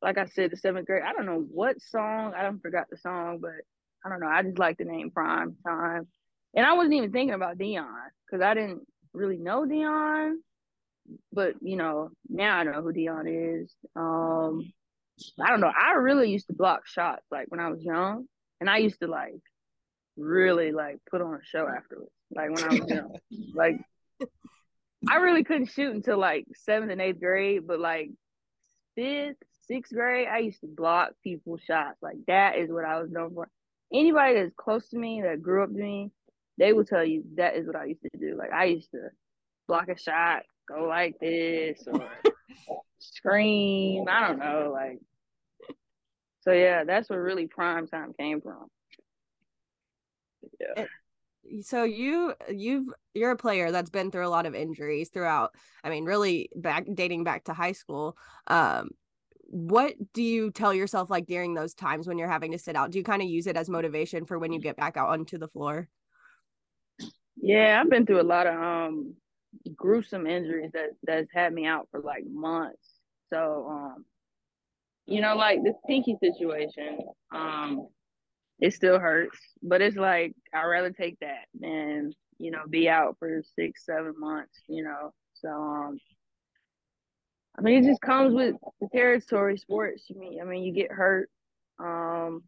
like 0.05 0.19
I 0.19 0.27
said, 0.27 0.51
the 0.51 0.57
seventh 0.59 0.87
grade. 0.87 1.03
I 1.03 1.15
don't 1.15 1.25
know 1.25 1.41
what 1.41 1.81
song. 1.81 2.35
I 2.37 2.43
don't 2.43 2.61
forgot 2.61 2.91
the 2.91 2.99
song, 2.99 3.39
but 3.41 3.53
I 4.05 4.11
don't 4.11 4.21
know. 4.21 4.29
I 4.29 4.43
just 4.43 4.59
like 4.59 4.77
the 4.77 4.85
name 4.85 5.11
Prime 5.11 5.57
Time, 5.67 6.07
and 6.55 6.67
I 6.67 6.75
wasn't 6.75 6.95
even 6.95 7.11
thinking 7.11 7.35
about 7.35 7.57
Deion 7.57 7.89
because 8.27 8.45
I 8.45 8.53
didn't 8.53 8.87
really 9.15 9.39
know 9.39 9.65
Deion. 9.65 10.35
But 11.33 11.55
you 11.63 11.77
know, 11.77 12.11
now 12.29 12.59
I 12.59 12.65
know 12.65 12.83
who 12.83 12.93
Deion 12.93 13.63
is. 13.63 13.75
Um, 13.97 14.71
I 15.41 15.49
don't 15.49 15.61
know. 15.61 15.73
I 15.75 15.93
really 15.93 16.31
used 16.31 16.49
to 16.49 16.53
block 16.53 16.87
shots 16.87 17.25
like 17.31 17.47
when 17.49 17.61
I 17.61 17.71
was 17.71 17.83
young, 17.83 18.27
and 18.61 18.69
I 18.69 18.79
used 18.79 19.01
to 19.01 19.07
like 19.07 19.41
really 20.19 20.71
like 20.71 20.99
put 21.11 21.23
on 21.23 21.35
a 21.35 21.45
show 21.45 21.67
afterwards. 21.67 22.11
Like 22.31 22.51
when 22.51 22.63
I 22.63 22.69
was 22.69 22.91
young, 22.91 23.17
like 23.55 23.81
I 25.09 25.17
really 25.17 25.45
couldn't 25.45 25.71
shoot 25.71 25.95
until 25.95 26.19
like 26.19 26.45
seventh 26.57 26.93
and 26.93 27.01
eighth 27.01 27.21
grade, 27.21 27.67
but 27.67 27.81
like 27.81 28.11
fifth, 28.97 29.37
sixth 29.67 29.93
grade, 29.93 30.29
I 30.29 30.39
used 30.39 30.61
to 30.61 30.67
block 30.67 31.11
people's 31.23 31.61
shots. 31.63 31.99
Like 32.03 32.17
that 32.27 32.57
is 32.57 32.71
what 32.71 32.85
I 32.85 33.01
was 33.01 33.11
known 33.11 33.35
for. 33.35 33.49
Anybody 33.93 34.35
that's 34.35 34.55
close 34.57 34.89
to 34.91 34.99
me 34.99 35.23
that 35.23 35.43
grew 35.43 35.63
up 35.63 35.71
to 35.71 35.83
me, 35.83 36.11
they 36.59 36.73
will 36.73 36.85
tell 36.85 37.05
you 37.05 37.25
that 37.37 37.57
is 37.57 37.67
what 37.67 37.77
I 37.77 37.87
used 37.87 38.03
to 38.03 38.19
do. 38.19 38.37
Like 38.37 38.53
I 38.53 38.67
used 38.67 38.91
to 38.93 39.09
block 39.67 39.89
a 39.89 39.99
shot, 39.99 40.43
go 40.69 40.85
like 40.85 41.19
this, 41.21 41.85
or 41.87 42.09
scream. 42.99 44.07
I 44.09 44.29
don't 44.29 44.39
know, 44.39 44.71
like. 44.73 44.99
So 46.43 46.53
yeah, 46.53 46.85
that's 46.85 47.09
where 47.09 47.23
really 47.23 47.47
prime 47.47 47.87
time 47.87 48.13
came 48.19 48.41
from. 48.41 48.67
Yeah. 50.61 50.85
So 51.63 51.85
you 51.85 52.35
you've 52.51 52.89
you're 53.15 53.31
a 53.31 53.37
player 53.37 53.71
that's 53.71 53.91
been 53.91 54.11
through 54.11 54.27
a 54.27 54.29
lot 54.29 54.47
of 54.47 54.55
injuries 54.55 55.11
throughout. 55.11 55.55
I 55.83 55.91
mean, 55.91 56.05
really 56.05 56.51
back 56.55 56.87
dating 56.93 57.25
back 57.25 57.45
to 57.45 57.55
high 57.55 57.73
school. 57.73 58.17
Um, 58.47 58.91
what 59.47 59.95
do 60.13 60.23
you 60.23 60.51
tell 60.51 60.75
yourself 60.75 61.11
like 61.11 61.27
during 61.27 61.55
those 61.55 61.75
times 61.75 62.07
when 62.07 62.19
you're 62.19 62.29
having 62.29 62.53
to 62.53 62.59
sit 62.59 62.77
out? 62.77 62.91
Do 62.91 62.99
you 62.99 63.05
kind 63.05 63.23
of 63.23 63.29
use 63.29 63.47
it 63.47 63.57
as 63.57 63.69
motivation 63.69 64.25
for 64.25 64.39
when 64.39 64.53
you 64.53 64.61
get 64.61 64.77
back 64.77 64.97
out 64.97 65.09
onto 65.09 65.39
the 65.39 65.49
floor? 65.49 65.89
Yeah, 67.37 67.81
I've 67.81 67.91
been 67.91 68.07
through 68.07 68.21
a 68.21 68.23
lot 68.23 68.47
of 68.47 68.55
um 68.55 69.15
gruesome 69.77 70.27
injuries 70.27 70.71
that 70.73 70.91
that's 71.05 71.29
had 71.33 71.53
me 71.53 71.67
out 71.67 71.89
for 71.91 72.01
like 72.01 72.25
months. 72.27 72.89
So 73.33 73.67
um 73.71 74.05
you 75.07 75.21
know 75.21 75.37
like 75.37 75.63
this 75.63 75.77
pinky 75.87 76.17
situation 76.21 76.99
um 77.35 77.89
it 78.61 78.73
still 78.73 78.99
hurts, 78.99 79.39
but 79.63 79.81
it's 79.81 79.97
like 79.97 80.35
I'd 80.53 80.65
rather 80.65 80.91
take 80.91 81.19
that 81.21 81.47
than 81.59 82.13
you 82.39 82.51
know 82.51 82.63
be 82.69 82.89
out 82.89 83.17
for 83.19 83.43
six, 83.55 83.85
seven 83.85 84.15
months. 84.19 84.63
You 84.69 84.85
know, 84.85 85.13
so 85.35 85.49
um, 85.49 85.99
I 87.57 87.63
mean, 87.63 87.85
it 87.85 87.89
just 87.89 88.01
comes 88.01 88.35
with 88.35 88.57
the 88.81 88.89
territory 88.93 89.57
sports. 89.57 90.05
You 90.09 90.19
mean, 90.19 90.41
I 90.41 90.45
mean, 90.45 90.65
you 90.65 90.73
get 90.73 90.91
hurt. 90.91 91.31
Um, 91.79 92.43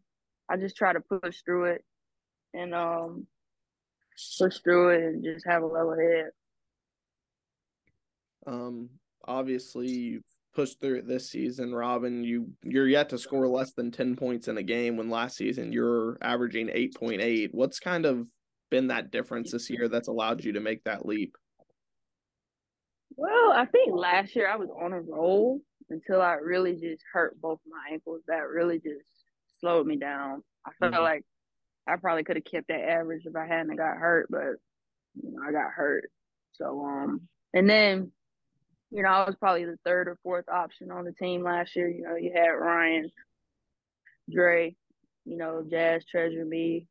I 0.49 0.57
just 0.57 0.75
try 0.75 0.93
to 0.93 0.99
push 0.99 1.41
through 1.43 1.65
it, 1.65 1.83
and 2.53 2.73
um, 2.73 3.27
push 4.39 4.59
through 4.59 4.89
it 4.89 5.03
and 5.03 5.23
just 5.23 5.45
have 5.45 5.63
a 5.63 5.67
level 5.67 5.95
head. 5.95 6.29
Um, 8.45 8.89
obviously 9.27 9.87
you 9.89 10.21
pushed 10.55 10.79
through 10.79 10.99
it 10.99 11.07
this 11.07 11.29
season, 11.29 11.73
Robyn. 11.75 12.23
You 12.23 12.49
you're 12.63 12.87
yet 12.87 13.09
to 13.09 13.17
score 13.17 13.47
less 13.47 13.73
than 13.73 13.91
ten 13.91 14.15
points 14.15 14.47
in 14.47 14.57
a 14.57 14.63
game 14.63 14.97
when 14.97 15.09
last 15.09 15.37
season 15.37 15.71
you're 15.71 16.17
averaging 16.21 16.69
eight 16.73 16.95
point 16.95 17.21
eight. 17.21 17.51
What's 17.53 17.79
kind 17.79 18.05
of 18.05 18.25
been 18.71 18.87
that 18.87 19.11
difference 19.11 19.51
this 19.51 19.69
year 19.69 19.87
that's 19.87 20.07
allowed 20.07 20.43
you 20.43 20.53
to 20.53 20.59
make 20.59 20.83
that 20.85 21.05
leap? 21.05 21.35
Well, 23.17 23.51
I 23.51 23.65
think 23.65 23.95
last 23.95 24.35
year 24.35 24.47
I 24.47 24.55
was 24.57 24.69
on 24.79 24.93
a 24.93 25.01
roll 25.01 25.59
until 25.89 26.21
I 26.21 26.33
really 26.33 26.73
just 26.73 27.03
hurt 27.11 27.39
both 27.41 27.59
my 27.67 27.93
ankles. 27.93 28.21
That 28.27 28.47
really 28.47 28.77
just 28.77 29.05
slowed 29.59 29.87
me 29.87 29.97
down. 29.97 30.43
I 30.65 30.71
felt 30.79 30.93
mm-hmm. 30.93 31.03
like 31.03 31.23
I 31.87 31.95
probably 31.95 32.23
could 32.23 32.35
have 32.35 32.45
kept 32.45 32.67
that 32.67 32.87
average 32.87 33.23
if 33.25 33.35
I 33.35 33.47
hadn't 33.47 33.75
got 33.75 33.97
hurt, 33.97 34.27
but 34.29 34.55
you 35.21 35.31
know, 35.31 35.41
I 35.47 35.51
got 35.51 35.71
hurt. 35.71 36.11
So 36.53 36.85
um 36.85 37.21
and 37.53 37.67
then 37.69 38.11
you 38.91 39.03
know, 39.03 39.09
I 39.09 39.25
was 39.25 39.35
probably 39.35 39.65
the 39.65 39.79
third 39.83 40.07
or 40.07 40.17
fourth 40.23 40.47
option 40.47 40.91
on 40.91 41.03
the 41.03 41.11
team 41.11 41.43
last 41.43 41.75
year. 41.75 41.89
You 41.89 42.03
know, 42.03 42.15
you 42.15 42.31
had 42.33 42.51
Ryan, 42.51 43.11
Dre, 44.31 44.75
you 45.25 45.37
know, 45.37 45.65
Jazz, 45.69 46.05
Treasure, 46.05 46.45
me. 46.45 46.87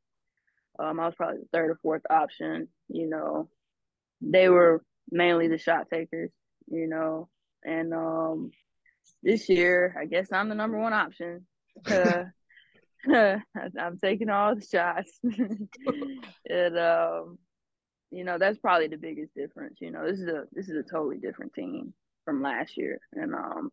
Um, 0.78 1.00
I 1.00 1.06
was 1.06 1.14
probably 1.14 1.38
the 1.38 1.48
third 1.52 1.70
or 1.70 1.78
fourth 1.82 2.02
option. 2.10 2.68
You 2.88 3.08
know, 3.08 3.48
they 4.20 4.50
were 4.50 4.84
mainly 5.10 5.48
the 5.48 5.58
shot 5.58 5.88
takers. 5.92 6.30
You 6.68 6.88
know, 6.88 7.28
and 7.64 7.92
um, 7.94 8.50
this 9.22 9.48
year, 9.48 9.94
I 9.98 10.06
guess 10.06 10.32
I'm 10.32 10.48
the 10.48 10.54
number 10.54 10.78
one 10.78 10.92
option. 10.92 11.46
Uh, 11.88 12.24
I'm 13.14 13.98
taking 14.02 14.30
all 14.30 14.54
the 14.54 14.66
shots. 14.66 15.18
and 15.22 16.78
um, 16.78 17.38
you 18.10 18.24
know, 18.24 18.38
that's 18.38 18.58
probably 18.58 18.88
the 18.88 18.96
biggest 18.96 19.34
difference. 19.34 19.78
You 19.80 19.90
know, 19.90 20.06
this 20.06 20.20
is 20.20 20.28
a 20.28 20.44
this 20.52 20.68
is 20.68 20.76
a 20.76 20.90
totally 20.90 21.18
different 21.18 21.54
team 21.54 21.92
from 22.24 22.42
last 22.42 22.76
year. 22.76 22.98
And 23.12 23.34
um, 23.34 23.70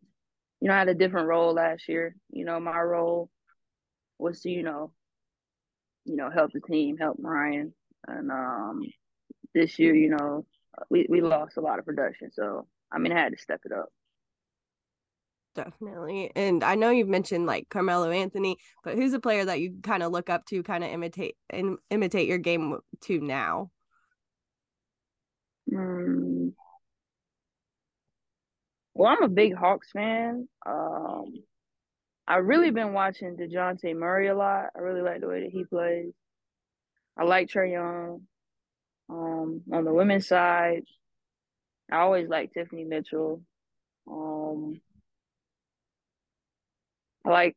you 0.59 0.67
know, 0.67 0.75
I 0.75 0.79
had 0.79 0.89
a 0.89 0.93
different 0.93 1.27
role 1.27 1.53
last 1.53 1.87
year. 1.87 2.15
You 2.31 2.45
know, 2.45 2.59
my 2.59 2.79
role 2.79 3.29
was 4.19 4.41
to, 4.41 4.49
you 4.49 4.63
know, 4.63 4.91
you 6.05 6.15
know, 6.15 6.29
help 6.29 6.51
the 6.53 6.61
team, 6.61 6.97
help 6.97 7.17
Ryan. 7.19 7.73
And 8.07 8.31
um 8.31 8.81
this 9.53 9.79
year, 9.79 9.95
you 9.95 10.09
know, 10.09 10.45
we, 10.89 11.05
we 11.09 11.21
lost 11.21 11.57
a 11.57 11.61
lot 11.61 11.79
of 11.79 11.85
production. 11.85 12.31
So 12.31 12.67
I 12.91 12.99
mean 12.99 13.11
I 13.11 13.19
had 13.19 13.33
to 13.33 13.41
step 13.41 13.61
it 13.65 13.71
up. 13.71 13.89
Definitely. 15.55 16.31
And 16.35 16.63
I 16.63 16.75
know 16.75 16.89
you've 16.89 17.07
mentioned 17.07 17.45
like 17.45 17.69
Carmelo 17.69 18.09
Anthony, 18.09 18.57
but 18.83 18.95
who's 18.95 19.13
a 19.13 19.19
player 19.19 19.45
that 19.45 19.59
you 19.59 19.75
kind 19.83 20.01
of 20.01 20.11
look 20.11 20.29
up 20.29 20.45
to, 20.47 20.63
kind 20.63 20.83
of 20.83 20.89
imitate 20.89 21.35
and 21.49 21.77
imitate 21.91 22.27
your 22.27 22.39
game 22.39 22.79
to 23.01 23.19
now? 23.19 23.69
Mm. 25.71 26.53
Well, 28.95 29.11
I'm 29.11 29.23
a 29.23 29.27
big 29.27 29.55
Hawks 29.55 29.91
fan. 29.91 30.47
Um, 30.65 31.25
I've 32.27 32.45
really 32.45 32.71
been 32.71 32.93
watching 32.93 33.35
Dejounte 33.35 33.95
Murray 33.95 34.27
a 34.27 34.35
lot. 34.35 34.67
I 34.75 34.79
really 34.79 35.01
like 35.01 35.21
the 35.21 35.27
way 35.27 35.41
that 35.41 35.51
he 35.51 35.65
plays. 35.65 36.13
I 37.17 37.23
like 37.23 37.47
Trae 37.47 37.71
Young. 37.71 38.21
Um, 39.13 39.61
on 39.71 39.85
the 39.85 39.93
women's 39.93 40.27
side, 40.27 40.85
I 41.91 41.97
always 41.97 42.27
like 42.27 42.51
Tiffany 42.51 42.83
Mitchell. 42.83 43.43
Um, 44.09 44.81
I 47.23 47.29
like 47.29 47.55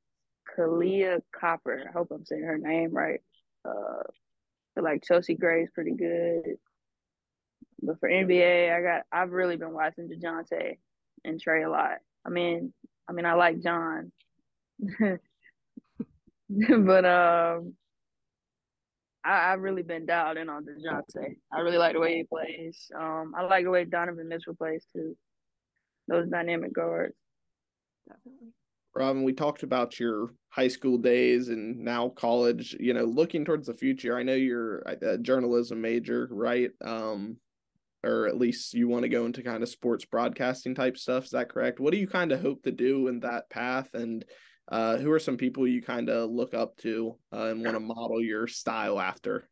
Kahleah 0.56 1.22
Copper. 1.34 1.82
I 1.88 1.92
hope 1.92 2.10
I'm 2.10 2.26
saying 2.26 2.42
her 2.42 2.58
name 2.58 2.92
right. 2.92 3.20
Uh, 3.64 4.02
I 4.76 4.80
like 4.80 5.02
Chelsea 5.02 5.34
Gray 5.34 5.62
is 5.62 5.70
pretty 5.74 5.92
good. 5.92 6.58
But 7.80 8.00
for 8.00 8.08
NBA, 8.08 8.74
I 8.74 8.82
got 8.82 9.02
I've 9.10 9.30
really 9.32 9.56
been 9.56 9.72
watching 9.72 10.08
Dejounte 10.08 10.76
and 11.24 11.40
Trae 11.42 11.66
a 11.66 11.70
lot. 11.70 11.98
I 12.26 12.30
mean, 12.30 12.74
I 13.08 13.12
mean 13.12 13.24
I 13.24 13.32
like 13.32 13.62
John. 13.62 14.12
but 16.50 17.04
um 17.06 17.74
I, 19.26 19.50
have 19.50 19.60
really 19.60 19.82
been 19.82 20.06
dialed 20.06 20.38
in 20.38 20.48
on 20.48 20.64
Dejounte. 20.64 21.36
I 21.52 21.60
really 21.60 21.78
like 21.78 21.94
the 21.94 22.00
way 22.00 22.16
he 22.16 22.24
plays. 22.24 22.90
Um 22.98 23.34
I 23.36 23.42
like 23.42 23.64
the 23.64 23.70
way 23.70 23.84
Donovan 23.84 24.28
Mitchell 24.28 24.54
plays 24.54 24.84
too. 24.94 25.16
Those 26.08 26.28
dynamic 26.28 26.72
guards. 26.72 27.14
Definitely. 28.08 28.52
Robyn, 28.94 29.24
we 29.24 29.34
talked 29.34 29.62
about 29.62 30.00
your 30.00 30.30
high 30.48 30.68
school 30.68 30.96
days 30.96 31.48
and 31.48 31.78
now 31.78 32.08
college. 32.08 32.74
You 32.80 32.94
know, 32.94 33.04
looking 33.04 33.44
towards 33.44 33.66
the 33.66 33.74
future, 33.74 34.16
I 34.16 34.22
know 34.22 34.34
you're 34.34 34.78
a 34.78 35.18
journalism 35.18 35.82
major, 35.82 36.28
right? 36.30 36.70
Um, 36.82 37.36
or 38.02 38.26
at 38.26 38.38
least 38.38 38.72
you 38.72 38.88
want 38.88 39.02
to 39.02 39.08
go 39.08 39.26
into 39.26 39.42
kind 39.42 39.62
of 39.62 39.68
sports 39.68 40.04
broadcasting 40.04 40.74
type 40.74 40.96
stuff. 40.96 41.24
Is 41.24 41.30
that 41.30 41.50
correct? 41.50 41.80
What 41.80 41.92
do 41.92 41.98
you 41.98 42.06
kind 42.06 42.32
of 42.32 42.40
hope 42.40 42.62
to 42.62 42.72
do 42.72 43.08
in 43.08 43.20
that 43.20 43.50
path? 43.50 43.90
And 43.92 44.24
uh, 44.68 44.96
who 44.96 45.10
are 45.12 45.18
some 45.18 45.36
people 45.36 45.66
you 45.66 45.82
kind 45.82 46.08
of 46.08 46.30
look 46.30 46.54
up 46.54 46.76
to 46.78 47.16
uh, 47.32 47.46
and 47.46 47.62
want 47.62 47.76
to 47.76 47.80
model 47.80 48.22
your 48.22 48.46
style 48.46 49.00
after? 49.00 49.48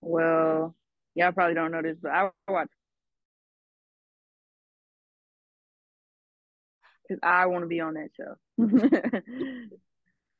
Well, 0.00 0.74
yeah, 1.14 1.28
I 1.28 1.30
probably 1.30 1.54
don't 1.54 1.70
know 1.70 1.82
this, 1.82 1.98
but 2.00 2.10
I 2.10 2.30
watch 2.48 2.68
because 7.08 7.20
I 7.22 7.46
want 7.46 7.62
to 7.62 7.68
be 7.68 7.80
on 7.80 7.94
that 7.94 8.10
show. 8.16 8.36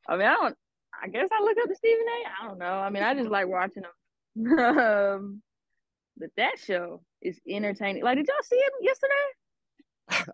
I 0.09 0.17
mean, 0.17 0.27
I 0.27 0.35
don't. 0.35 0.57
I 1.03 1.09
guess 1.09 1.29
I 1.33 1.43
look 1.43 1.57
up 1.61 1.69
to 1.69 1.75
Stephen 1.75 2.07
A. 2.07 2.43
I 2.45 2.49
don't 2.49 2.59
know. 2.59 2.75
I 2.75 2.91
mean, 2.91 3.03
I 3.03 3.15
just 3.15 3.31
like 3.31 3.49
watching 3.49 3.83
him. 3.83 4.59
um, 4.59 5.43
but 6.17 6.31
that 6.37 6.59
show 6.59 7.03
is 7.21 7.41
entertaining. 7.49 8.05
Like, 8.05 8.19
did 8.19 8.27
y'all 8.29 8.37
see 8.43 8.57
him 8.57 8.73
yesterday? 8.83 9.13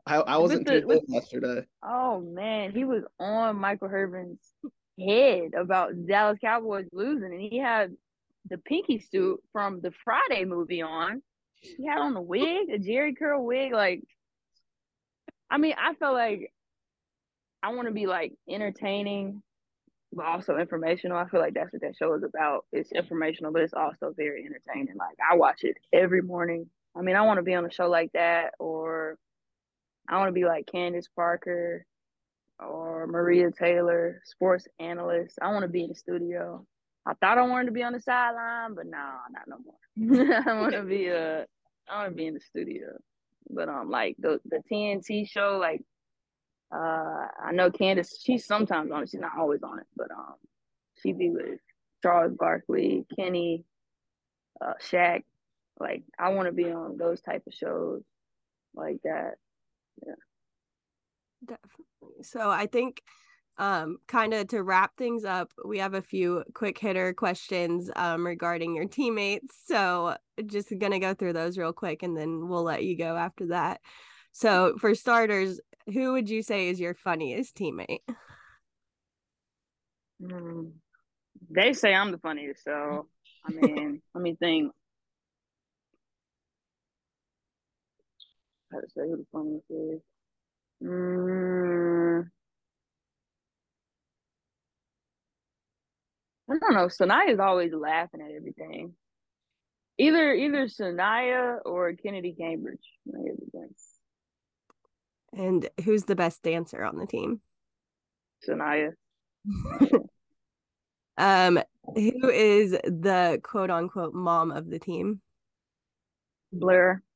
I, 0.07 0.17
I 0.17 0.37
wasn't 0.39 0.67
the, 0.67 0.83
with, 0.85 1.05
yesterday. 1.09 1.65
Oh 1.83 2.21
man, 2.21 2.73
he 2.73 2.85
was 2.85 3.05
on 3.19 3.57
Michael 3.57 3.89
Irvin's 3.89 4.41
head 4.99 5.53
about 5.57 6.07
Dallas 6.07 6.39
Cowboys 6.41 6.87
losing, 6.93 7.33
and 7.33 7.41
he 7.41 7.59
had 7.59 7.95
the 8.49 8.59
pinky 8.59 8.99
suit 8.99 9.41
from 9.53 9.81
the 9.81 9.93
Friday 10.05 10.45
movie 10.45 10.83
on. 10.83 11.23
He 11.61 11.87
had 11.87 11.99
on 11.99 12.15
the 12.15 12.21
wig, 12.21 12.71
a 12.73 12.79
Jheri 12.79 13.17
curl 13.19 13.45
wig. 13.45 13.73
Like, 13.73 14.03
I 15.51 15.59
mean, 15.59 15.75
I 15.79 15.95
felt 15.95 16.15
like 16.15 16.53
I 17.63 17.75
want 17.75 17.89
to 17.89 17.95
be 17.95 18.07
like 18.07 18.33
entertaining 18.49 19.43
but 20.13 20.27
also 20.27 20.57
informational. 20.57 21.19
I 21.19 21.29
feel 21.29 21.41
like 21.41 21.55
that's 21.55 21.73
what 21.73 21.83
that 21.83 21.97
show 21.97 22.15
is 22.15 22.23
about. 22.23 22.65
It's 22.73 22.93
informational, 22.93 23.53
but 23.53 23.63
it's 23.63 23.75
also 23.75 24.13
very 24.17 24.45
entertaining. 24.45 24.97
Like 24.97 25.17
I 25.31 25.37
watch 25.37 25.65
it 25.65 25.77
every 25.93 26.23
morning. 26.23 26.69
I 26.97 27.03
mean, 27.03 27.17
I 27.17 27.23
want 27.23 27.39
to 27.39 27.43
be 27.43 27.55
on 27.55 27.67
a 27.67 27.71
show 27.71 27.89
like 27.89 28.13
that, 28.13 28.55
or 28.59 29.19
I 30.09 30.17
want 30.17 30.29
to 30.29 30.33
be 30.33 30.45
like 30.45 30.67
Candace 30.67 31.09
Parker 31.15 31.85
or 32.59 33.07
Maria 33.07 33.51
Taylor, 33.51 34.21
sports 34.25 34.67
analyst. 34.81 35.39
I 35.41 35.53
want 35.53 35.63
to 35.63 35.69
be 35.69 35.85
in 35.85 35.91
the 35.91 35.95
studio. 35.95 36.67
I 37.07 37.15
thought 37.15 37.39
I 37.39 37.43
wanted 37.43 37.67
to 37.67 37.73
be 37.73 37.83
on 37.83 37.93
the 37.93 38.01
sideline, 38.01 38.75
but 38.75 38.87
no, 38.87 38.99
nah, 38.99 39.19
not 39.31 39.49
no 39.49 39.57
more. 39.65 40.43
I 40.47 40.61
want 40.61 40.75
to 40.75 40.83
be 40.83 41.09
a, 41.09 41.47
I 41.89 42.03
want 42.03 42.11
to 42.11 42.17
be 42.17 42.27
in 42.27 42.35
the 42.35 42.41
studio. 42.41 42.99
But 43.51 43.69
um, 43.69 43.91
like 43.91 44.17
the 44.19 44.41
the 44.45 44.61
TNT 44.71 45.29
show, 45.29 45.59
like 45.59 45.83
uh, 46.75 47.29
I 47.43 47.53
know 47.53 47.71
Candace, 47.71 48.21
she's 48.23 48.45
sometimes 48.45 48.91
on 48.93 49.03
it. 49.03 49.11
She's 49.11 49.21
not 49.21 49.39
always 49.39 49.63
on 49.63 49.79
it, 49.79 49.87
but 49.97 50.11
um, 50.11 50.35
she 51.03 51.13
be 51.13 51.31
with 51.31 51.61
Charles 52.03 52.35
Barkley, 52.39 53.07
Kenny, 53.17 53.65
uh, 54.61 54.75
Shaq. 54.83 55.23
Like 55.81 56.03
I 56.19 56.31
want 56.31 56.47
to 56.47 56.53
be 56.53 56.71
on 56.71 56.99
those 56.99 57.21
type 57.21 57.45
of 57.47 57.55
shows 57.55 58.03
like 58.75 58.99
that. 59.05 59.37
Yeah. 60.07 60.15
Definitely. 61.45 62.23
So 62.23 62.51
I 62.51 62.67
think 62.67 63.03
um 63.59 63.99
kind 64.07 64.35
of 64.35 64.47
to 64.47 64.63
wrap 64.63 64.97
things 64.97 65.25
up 65.25 65.53
we 65.65 65.79
have 65.79 65.95
a 65.95 66.01
few 66.03 66.45
quick 66.55 66.79
hitter 66.79 67.13
questions 67.13 67.91
um 67.97 68.25
regarding 68.25 68.73
your 68.73 68.85
teammates 68.85 69.57
so 69.67 70.15
just 70.47 70.73
gonna 70.79 71.01
go 71.01 71.13
through 71.13 71.33
those 71.33 71.59
real 71.59 71.73
quick 71.73 72.05
and 72.05 72.17
then 72.17 72.49
we'll 72.49 72.63
let 72.63 72.85
you 72.85 72.97
go 72.97 73.17
after 73.17 73.49
that 73.49 73.81
so 74.31 74.77
for 74.79 74.95
starters 74.95 75.61
who 75.93 76.13
would 76.13 76.29
you 76.29 76.43
say 76.43 76.69
is 76.69 76.81
your 76.81 76.95
funniest 76.95 77.57
teammate? 77.57 78.01
Mm, 80.23 80.73
they 81.51 81.73
say 81.73 81.95
I'm 81.95 82.11
the 82.13 82.19
funniest, 82.19 82.65
so 82.65 83.07
I 83.45 83.51
mean, 83.51 84.03
let 84.15 84.23
me 84.23 84.37
think. 84.39 84.73
How 88.73 88.81
to 88.81 88.87
say 88.89 89.03
who 89.03 89.17
the 89.17 89.27
funniest 89.33 89.65
is? 89.71 90.01
Mm, 90.83 92.29
I 96.51 96.55
don't 96.59 96.75
know. 96.75 96.87
Sanaya 96.87 97.31
is 97.31 97.41
always 97.41 97.73
laughing 97.73 98.21
at 98.21 98.35
everything. 98.35 98.95
Either 99.99 100.33
either 100.33 100.67
Sanaya 100.67 101.59
or 101.65 101.93
Kennedy 101.95 102.35
Cambridge. 102.39 102.79
And 105.33 105.69
who's 105.85 106.05
the 106.05 106.17
best 106.17 106.43
dancer 106.43 106.83
on 106.85 106.97
the 106.97 107.07
team? 107.07 107.41
Sanaya. 108.49 108.93
um, 111.19 111.61
Who 111.95 112.31
is 112.31 112.71
the 112.71 113.41
quote 113.43 113.71
unquote 113.71 114.15
mom 114.15 114.53
of 114.53 114.71
the 114.71 114.79
team? 114.79 115.21
Blair. 116.53 117.03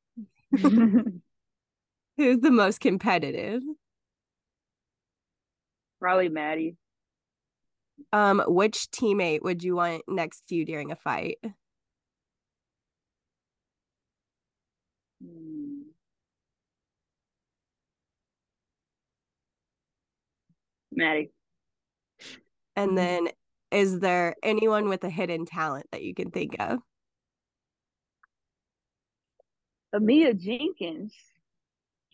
Who's 2.17 2.41
the 2.41 2.51
most 2.51 2.81
competitive? 2.81 3.63
Probably 6.01 6.29
Maddie. 6.29 6.77
Um, 8.13 8.43
which 8.47 8.91
teammate 8.91 9.43
would 9.43 9.63
you 9.63 9.77
want 9.77 10.03
next 10.09 10.47
to 10.49 10.55
you 10.55 10.65
during 10.65 10.91
a 10.93 10.97
fight? 10.97 11.39
Hmm. 15.23 15.93
Maddie. 20.91 21.33
And 22.77 22.97
then 22.97 23.29
is 23.71 24.01
there 24.01 24.35
anyone 24.43 24.89
with 24.89 25.05
a 25.05 25.11
hidden 25.11 25.47
talent 25.47 25.87
that 25.93 26.03
you 26.03 26.15
can 26.15 26.31
think 26.31 26.57
of? 26.59 26.81
Amiya 29.95 30.35
Jenkins 30.39 31.15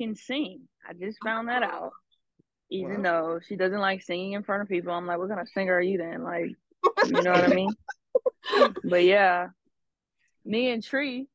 can 0.01 0.15
sing. 0.15 0.63
I 0.89 0.93
just 0.95 1.19
found 1.23 1.49
that 1.49 1.63
out. 1.63 1.93
Even 2.71 3.03
though 3.03 3.41
she 3.47 3.57
doesn't 3.57 3.81
like 3.81 4.03
singing 4.03 4.33
in 4.33 4.43
front 4.43 4.63
of 4.63 4.69
people, 4.69 4.93
I'm 4.93 5.07
like, 5.07 5.19
what 5.19 5.29
kind 5.29 5.41
of 5.41 5.49
singer 5.49 5.75
are 5.75 5.81
you 5.81 5.97
then? 5.97 6.23
Like, 6.23 6.51
you 7.07 7.23
know 7.23 7.33
what 7.33 7.51
I 7.51 7.55
mean? 7.55 7.75
But 8.85 9.05
yeah, 9.05 9.49
me 10.45 10.71
and 10.71 10.83
Tree, 10.83 11.29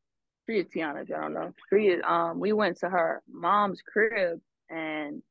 Tree 0.46 0.60
is 0.60 0.68
Tiana, 0.68 1.04
if 1.04 1.10
y'all 1.10 1.22
don't 1.22 1.34
know. 1.34 1.54
Tree 1.70 1.90
is 1.90 2.02
um 2.06 2.40
we 2.40 2.54
went 2.54 2.80
to 2.80 2.90
her 2.90 3.22
mom's 3.28 3.82
crib 3.82 4.42
and 4.70 5.22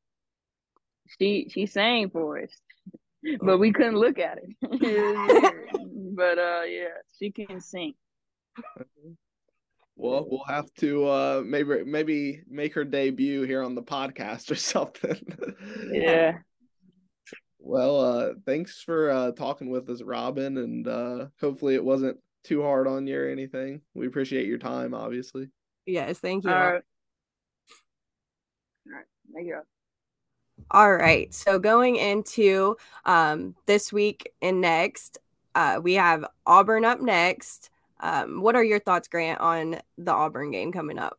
she 1.19 1.49
she 1.53 1.65
sang 1.65 2.09
for 2.09 2.39
us. 2.41 2.49
But 3.39 3.57
we 3.57 3.71
couldn't 3.71 3.95
look 3.95 4.19
at 4.19 4.37
it. 4.39 4.49
it 4.61 5.15
was 5.15 5.41
weird. 5.41 6.15
But 6.15 6.39
uh 6.39 6.63
yeah, 6.67 6.97
she 7.17 7.31
can 7.31 7.61
sing. 7.61 7.93
Well, 10.03 10.27
we'll 10.29 10.43
have 10.49 10.65
to 10.79 11.07
uh 11.07 11.43
maybe 11.45 11.85
maybe 11.85 12.41
make 12.49 12.73
her 12.73 12.83
debut 12.83 13.43
here 13.43 13.63
on 13.63 13.73
the 13.73 13.81
podcast 13.81 14.51
or 14.51 14.55
something. 14.73 15.17
Yeah. 15.93 16.39
Well, 17.57 18.01
uh 18.01 18.33
thanks 18.45 18.81
for 18.81 19.09
uh 19.09 19.31
talking 19.31 19.69
with 19.69 19.89
us, 19.89 20.01
Robyn, 20.01 20.57
and 20.57 20.85
uh 20.85 21.27
hopefully 21.39 21.75
it 21.75 21.85
wasn't 21.85 22.17
too 22.43 22.61
hard 22.61 22.85
on 22.85 23.07
you 23.07 23.17
or 23.17 23.29
anything. 23.29 23.79
We 23.93 24.05
appreciate 24.05 24.45
your 24.45 24.57
time, 24.57 24.93
obviously. 24.93 25.47
Yes, 25.85 26.19
thank 26.19 26.43
you. 26.43 26.51
All 26.51 26.57
right. 26.57 26.83
All 28.87 28.93
right. 28.93 29.05
There 29.31 29.41
you. 29.41 29.61
All 30.69 30.93
right. 30.93 31.33
So 31.33 31.59
going 31.59 31.95
into 31.95 32.75
um, 33.05 33.55
this 33.67 33.93
week 33.93 34.33
and 34.41 34.59
next, 34.59 35.19
uh, 35.55 35.79
we 35.81 35.93
have 35.93 36.25
Auburn 36.45 36.83
up 36.83 36.99
next. 36.99 37.69
Um, 38.03 38.41
what 38.41 38.57
are 38.57 38.63
your 38.63 38.79
thoughts, 38.79 39.07
Grant, 39.07 39.39
on 39.39 39.79
the 39.97 40.11
Auburn 40.11 40.51
game 40.51 40.73
coming 40.73 40.99
up? 40.99 41.17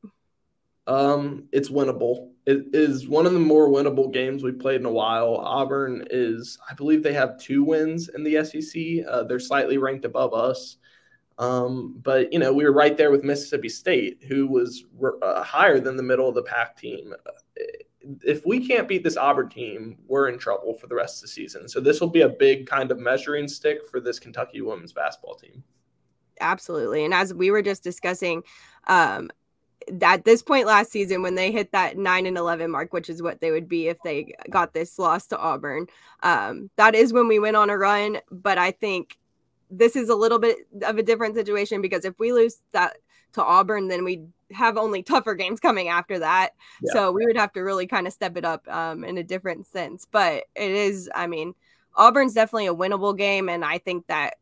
Um, 0.86 1.48
it's 1.50 1.70
winnable. 1.70 2.32
It 2.44 2.66
is 2.74 3.08
one 3.08 3.24
of 3.24 3.32
the 3.32 3.38
more 3.38 3.70
winnable 3.70 4.12
games 4.12 4.42
we've 4.42 4.58
played 4.58 4.80
in 4.80 4.86
a 4.86 4.92
while. 4.92 5.36
Auburn 5.36 6.06
is, 6.10 6.58
I 6.70 6.74
believe, 6.74 7.02
they 7.02 7.14
have 7.14 7.40
two 7.40 7.64
wins 7.64 8.10
in 8.10 8.22
the 8.22 8.44
SEC. 8.44 9.06
Uh, 9.08 9.22
they're 9.22 9.40
slightly 9.40 9.78
ranked 9.78 10.04
above 10.04 10.34
us. 10.34 10.76
Um, 11.38 11.98
but 12.02 12.30
you 12.34 12.38
know, 12.38 12.52
we 12.52 12.64
were 12.64 12.72
right 12.72 12.98
there 12.98 13.10
with 13.10 13.24
Mississippi 13.24 13.70
State, 13.70 14.22
who 14.28 14.46
was 14.46 14.84
uh, 15.22 15.42
higher 15.42 15.80
than 15.80 15.96
the 15.96 16.02
middle 16.02 16.28
of 16.28 16.34
the 16.34 16.42
pack 16.42 16.76
team. 16.76 17.14
If 18.22 18.44
we 18.44 18.68
can't 18.68 18.86
beat 18.86 19.02
this 19.02 19.16
Auburn 19.16 19.48
team, 19.48 19.96
we're 20.06 20.28
in 20.28 20.38
trouble 20.38 20.74
for 20.74 20.86
the 20.86 20.94
rest 20.94 21.16
of 21.16 21.22
the 21.22 21.28
season. 21.28 21.66
So 21.66 21.80
this 21.80 21.98
will 21.98 22.10
be 22.10 22.20
a 22.20 22.28
big 22.28 22.66
kind 22.66 22.90
of 22.90 22.98
measuring 22.98 23.48
stick 23.48 23.88
for 23.90 24.00
this 24.00 24.18
Kentucky 24.18 24.60
women's 24.60 24.92
basketball 24.92 25.36
team. 25.36 25.64
Absolutely, 26.44 27.04
and 27.04 27.14
as 27.14 27.32
we 27.32 27.50
were 27.50 27.62
just 27.62 27.82
discussing, 27.82 28.42
um, 28.86 29.30
at 30.02 30.24
this 30.24 30.42
point 30.42 30.66
last 30.66 30.90
season 30.90 31.22
when 31.22 31.34
they 31.34 31.50
hit 31.50 31.72
that 31.72 31.96
9 31.96 32.26
and 32.26 32.36
11 32.36 32.70
mark 32.70 32.92
which 32.92 33.08
is 33.08 33.22
what 33.22 33.40
they 33.40 33.50
would 33.50 33.68
be 33.68 33.88
if 33.88 33.98
they 34.02 34.32
got 34.50 34.72
this 34.72 34.98
loss 34.98 35.26
to 35.26 35.38
auburn 35.38 35.86
um, 36.22 36.70
that 36.76 36.94
is 36.94 37.12
when 37.12 37.28
we 37.28 37.38
went 37.38 37.56
on 37.56 37.70
a 37.70 37.76
run 37.76 38.18
but 38.30 38.58
i 38.58 38.70
think 38.70 39.18
this 39.70 39.96
is 39.96 40.08
a 40.08 40.14
little 40.14 40.38
bit 40.38 40.58
of 40.82 40.98
a 40.98 41.02
different 41.02 41.34
situation 41.34 41.82
because 41.82 42.04
if 42.04 42.18
we 42.18 42.32
lose 42.32 42.62
that 42.72 42.96
to 43.32 43.42
auburn 43.42 43.88
then 43.88 44.04
we 44.04 44.22
have 44.52 44.76
only 44.76 45.02
tougher 45.02 45.34
games 45.34 45.60
coming 45.60 45.88
after 45.88 46.18
that 46.18 46.50
yeah. 46.82 46.92
so 46.92 47.12
we 47.12 47.26
would 47.26 47.36
have 47.36 47.52
to 47.52 47.60
really 47.60 47.86
kind 47.86 48.06
of 48.06 48.12
step 48.12 48.36
it 48.36 48.44
up 48.44 48.66
um, 48.68 49.04
in 49.04 49.18
a 49.18 49.22
different 49.22 49.66
sense 49.66 50.06
but 50.10 50.44
it 50.54 50.70
is 50.70 51.10
i 51.14 51.26
mean 51.26 51.54
auburn's 51.96 52.34
definitely 52.34 52.66
a 52.66 52.74
winnable 52.74 53.16
game 53.16 53.48
and 53.48 53.64
i 53.64 53.78
think 53.78 54.06
that 54.06 54.34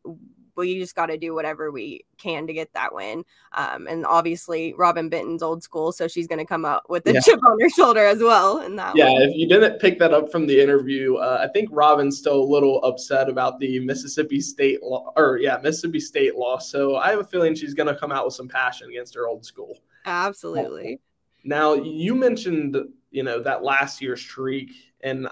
we 0.55 0.79
just 0.79 0.95
got 0.95 1.07
to 1.07 1.17
do 1.17 1.33
whatever 1.33 1.71
we 1.71 2.05
can 2.17 2.47
to 2.47 2.53
get 2.53 2.71
that 2.73 2.93
win. 2.93 3.23
Um, 3.53 3.87
and 3.87 4.05
obviously, 4.05 4.73
Robyn 4.73 5.09
Benton's 5.09 5.43
old 5.43 5.63
school, 5.63 5.91
so 5.91 6.07
she's 6.07 6.27
going 6.27 6.39
to 6.39 6.45
come 6.45 6.65
up 6.65 6.83
with 6.89 7.05
a 7.07 7.13
yeah. 7.13 7.19
chip 7.19 7.39
on 7.45 7.59
her 7.59 7.69
shoulder 7.69 8.05
as 8.05 8.19
well. 8.19 8.59
And 8.59 8.77
that 8.79 8.95
yeah, 8.95 9.09
if 9.09 9.35
you 9.35 9.47
didn't 9.47 9.79
pick 9.79 9.99
that 9.99 10.13
up 10.13 10.31
from 10.31 10.47
the 10.47 10.59
interview, 10.59 11.15
uh, 11.15 11.45
I 11.47 11.51
think 11.51 11.69
Robyn's 11.71 12.17
still 12.17 12.41
a 12.41 12.43
little 12.43 12.83
upset 12.83 13.29
about 13.29 13.59
the 13.59 13.79
Mississippi 13.79 14.41
State 14.41 14.83
law, 14.83 15.11
or 15.15 15.37
yeah, 15.37 15.57
Mississippi 15.61 15.99
State 15.99 16.35
loss. 16.35 16.71
So 16.71 16.95
I 16.95 17.09
have 17.09 17.19
a 17.19 17.23
feeling 17.23 17.55
she's 17.55 17.73
going 17.73 17.87
to 17.87 17.95
come 17.95 18.11
out 18.11 18.25
with 18.25 18.33
some 18.33 18.47
passion 18.47 18.89
against 18.89 19.15
her 19.15 19.27
old 19.27 19.45
school. 19.45 19.79
Absolutely. 20.05 20.99
Now 21.43 21.73
you 21.73 22.15
mentioned 22.15 22.77
you 23.11 23.23
know 23.23 23.41
that 23.41 23.63
last 23.63 24.01
year's 24.01 24.21
streak 24.21 24.71
and 25.01 25.27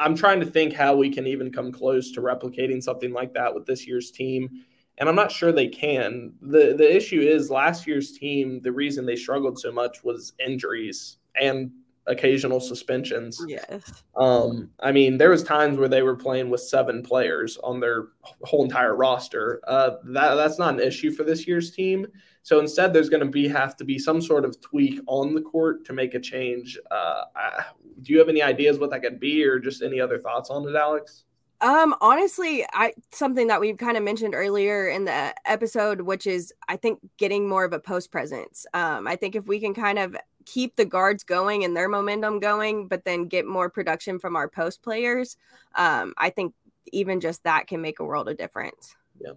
I'm 0.00 0.16
trying 0.16 0.40
to 0.40 0.46
think 0.46 0.72
how 0.72 0.96
we 0.96 1.10
can 1.10 1.26
even 1.26 1.52
come 1.52 1.70
close 1.70 2.10
to 2.12 2.22
replicating 2.22 2.82
something 2.82 3.12
like 3.12 3.34
that 3.34 3.54
with 3.54 3.66
this 3.66 3.86
year's 3.86 4.10
team. 4.10 4.64
And 4.98 5.08
I'm 5.08 5.14
not 5.14 5.30
sure 5.30 5.52
they 5.52 5.68
can. 5.68 6.32
The 6.40 6.74
the 6.76 6.96
issue 6.96 7.20
is 7.20 7.50
last 7.50 7.86
year's 7.86 8.12
team, 8.12 8.60
the 8.62 8.72
reason 8.72 9.06
they 9.06 9.16
struggled 9.16 9.58
so 9.58 9.70
much 9.70 10.02
was 10.02 10.32
injuries 10.44 11.18
and 11.40 11.70
occasional 12.10 12.60
suspensions. 12.60 13.42
Yes. 13.46 14.02
Um, 14.16 14.70
I 14.80 14.92
mean, 14.92 15.16
there 15.16 15.30
was 15.30 15.42
times 15.42 15.78
where 15.78 15.88
they 15.88 16.02
were 16.02 16.16
playing 16.16 16.50
with 16.50 16.60
seven 16.60 17.02
players 17.02 17.56
on 17.62 17.80
their 17.80 18.08
whole 18.42 18.64
entire 18.64 18.94
roster. 18.94 19.60
Uh, 19.66 19.92
that 20.06 20.34
that's 20.34 20.58
not 20.58 20.74
an 20.74 20.80
issue 20.80 21.10
for 21.10 21.24
this 21.24 21.46
year's 21.46 21.70
team. 21.70 22.06
So 22.42 22.58
instead, 22.58 22.92
there's 22.92 23.08
going 23.08 23.24
to 23.24 23.30
be 23.30 23.48
have 23.48 23.76
to 23.76 23.84
be 23.84 23.98
some 23.98 24.20
sort 24.20 24.44
of 24.44 24.60
tweak 24.60 25.00
on 25.06 25.34
the 25.34 25.42
court 25.42 25.84
to 25.86 25.92
make 25.92 26.14
a 26.14 26.20
change. 26.20 26.78
Uh, 26.90 27.22
I, 27.36 27.64
do 28.02 28.12
you 28.12 28.18
have 28.18 28.28
any 28.28 28.42
ideas 28.42 28.78
what 28.78 28.90
that 28.90 29.02
could 29.02 29.20
be, 29.20 29.44
or 29.44 29.58
just 29.58 29.82
any 29.82 30.00
other 30.00 30.18
thoughts 30.18 30.50
on 30.50 30.68
it, 30.68 30.74
Alex? 30.74 31.24
Um, 31.62 31.94
honestly, 32.00 32.64
I 32.72 32.94
something 33.12 33.46
that 33.48 33.60
we've 33.60 33.76
kind 33.76 33.98
of 33.98 34.02
mentioned 34.02 34.34
earlier 34.34 34.88
in 34.88 35.04
the 35.04 35.34
episode, 35.44 36.00
which 36.00 36.26
is 36.26 36.54
I 36.68 36.76
think 36.76 37.00
getting 37.18 37.46
more 37.46 37.64
of 37.64 37.74
a 37.74 37.78
post 37.78 38.10
presence. 38.10 38.64
Um, 38.72 39.06
I 39.06 39.16
think 39.16 39.36
if 39.36 39.46
we 39.46 39.60
can 39.60 39.74
kind 39.74 39.98
of 39.98 40.16
keep 40.46 40.76
the 40.76 40.84
guards 40.84 41.24
going 41.24 41.64
and 41.64 41.76
their 41.76 41.88
momentum 41.88 42.40
going, 42.40 42.88
but 42.88 43.04
then 43.04 43.26
get 43.26 43.46
more 43.46 43.70
production 43.70 44.18
from 44.18 44.36
our 44.36 44.48
post 44.48 44.82
players, 44.82 45.36
um, 45.74 46.14
I 46.16 46.30
think 46.30 46.54
even 46.92 47.20
just 47.20 47.44
that 47.44 47.66
can 47.66 47.80
make 47.80 48.00
a 48.00 48.04
world 48.04 48.28
of 48.28 48.36
difference. 48.36 48.94
Yeah. 49.20 49.32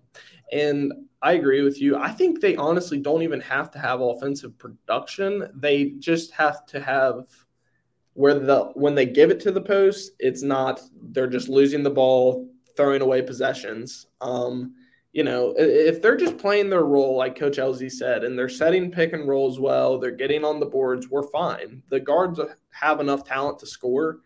And 0.51 0.93
I 1.21 1.33
agree 1.33 1.61
with 1.61 1.81
you. 1.81 1.97
I 1.97 2.09
think 2.09 2.39
they 2.39 2.55
honestly 2.55 2.99
don't 2.99 3.21
even 3.21 3.41
have 3.41 3.69
to 3.71 3.79
have 3.79 4.01
offensive 4.01 4.57
production. 4.57 5.49
They 5.55 5.91
just 5.99 6.31
have 6.31 6.65
to 6.67 6.81
have 6.81 7.25
where 8.13 8.37
the 8.37 8.65
when 8.75 8.95
they 8.95 9.05
give 9.05 9.31
it 9.31 9.39
to 9.41 9.51
the 9.51 9.61
post, 9.61 10.11
it's 10.19 10.43
not 10.43 10.81
they're 11.11 11.27
just 11.27 11.49
losing 11.49 11.83
the 11.83 11.89
ball, 11.89 12.47
throwing 12.77 13.01
away 13.01 13.21
possessions. 13.21 14.07
Um, 14.21 14.75
you 15.13 15.23
know, 15.23 15.53
if 15.55 16.01
they're 16.01 16.17
just 16.17 16.39
playing 16.39 16.71
their 16.71 16.83
role, 16.83 17.15
like 17.15 17.37
Coach 17.37 17.57
Elzy 17.57 17.89
said, 17.91 18.23
and 18.23 18.37
they're 18.37 18.49
setting 18.49 18.91
pick 18.91 19.13
and 19.13 19.27
rolls 19.27 19.59
well, 19.59 19.99
they're 19.99 20.09
getting 20.11 20.43
on 20.43 20.59
the 20.59 20.65
boards, 20.65 21.07
we're 21.07 21.29
fine. 21.29 21.83
The 21.89 21.99
guards 21.99 22.39
have 22.71 22.99
enough 22.99 23.23
talent 23.23 23.59
to 23.59 23.67
score, 23.67 24.21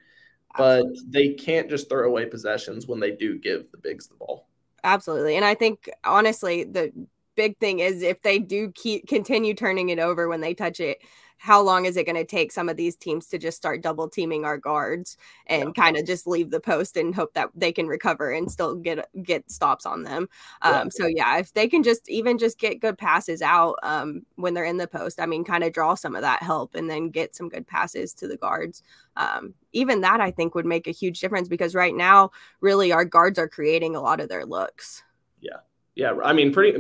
but 0.58 0.86
they 1.10 1.34
can't 1.34 1.70
just 1.70 1.90
throw 1.90 2.08
away 2.08 2.26
possessions 2.26 2.88
when 2.88 3.02
they 3.02 3.12
do 3.12 3.38
give 3.38 3.70
the 3.72 3.78
bigs 3.78 4.08
the 4.08 4.16
ball. 4.16 4.48
Absolutely. 4.86 5.36
And 5.36 5.44
I 5.44 5.56
think 5.56 5.90
honestly, 6.06 6.64
the 6.64 6.94
big 7.36 7.58
thing 7.58 7.80
is 7.80 8.02
if 8.02 8.22
they 8.22 8.40
do 8.40 8.72
keep 8.72 9.08
continue 9.08 9.54
turning 9.54 9.90
it 9.90 10.00
over 10.00 10.30
when 10.30 10.40
they 10.40 10.54
touch 10.54 10.80
it, 10.80 11.00
how 11.38 11.62
long 11.62 11.86
is 11.86 11.98
it 11.98 12.06
going 12.06 12.16
to 12.16 12.26
take 12.26 12.52
some 12.52 12.68
of 12.68 12.78
these 12.78 12.96
teams 12.96 13.28
to 13.28 13.38
just 13.38 13.58
start 13.58 13.82
double 13.82 14.10
teaming 14.10 14.44
our 14.44 14.58
guards 14.58 15.18
and 15.46 15.66
yeah. 15.76 15.84
kind 15.84 15.98
of 15.98 16.06
just 16.06 16.28
leave 16.28 16.50
the 16.50 16.60
post 16.60 16.98
and 16.98 17.16
hope 17.16 17.34
that 17.34 17.50
they 17.56 17.72
can 17.72 17.88
recover 17.88 18.32
and 18.32 18.52
still 18.52 18.76
get 18.76 19.08
get 19.24 19.50
stops 19.50 19.86
on 19.86 20.04
them 20.04 20.28
yeah. 20.64 20.82
um, 20.82 20.92
so 20.92 21.06
yeah 21.06 21.38
if 21.38 21.54
they 21.54 21.68
can 21.68 21.84
just 21.84 22.10
even 22.10 22.38
just 22.38 22.60
get 22.60 22.82
good 22.82 22.98
passes 22.98 23.42
out 23.42 23.76
um, 23.84 24.24
when 24.36 24.54
they're 24.54 24.66
in 24.66 24.78
the 24.78 24.88
post 24.88 25.22
i 25.22 25.26
mean 25.26 25.44
kind 25.44 25.64
of 25.64 25.74
draw 25.74 25.94
some 25.96 26.16
of 26.16 26.22
that 26.22 26.42
help 26.42 26.76
and 26.76 26.90
then 26.90 27.10
get 27.10 27.36
some 27.36 27.50
good 27.50 27.68
passes 27.68 28.14
to 28.14 28.28
the 28.28 28.38
guards 28.38 28.84
um, 29.16 29.54
even 29.74 30.02
that 30.02 30.20
i 30.20 30.32
think 30.32 30.56
would 30.56 30.66
make 30.66 30.88
a 30.88 30.92
huge 30.92 31.20
difference 31.20 31.48
because 31.48 31.76
right 31.76 31.96
now 31.96 32.32
really 32.62 32.92
our 32.92 33.06
guards 33.06 33.38
are 33.38 33.48
creating 33.48 33.96
a 33.96 34.02
lot 34.02 34.20
of 34.20 34.30
their 34.30 34.46
looks 34.46 35.04
yeah 35.40 35.58
yeah, 35.98 36.14
I 36.24 36.32
mean, 36.32 36.54
pretty 36.54 36.78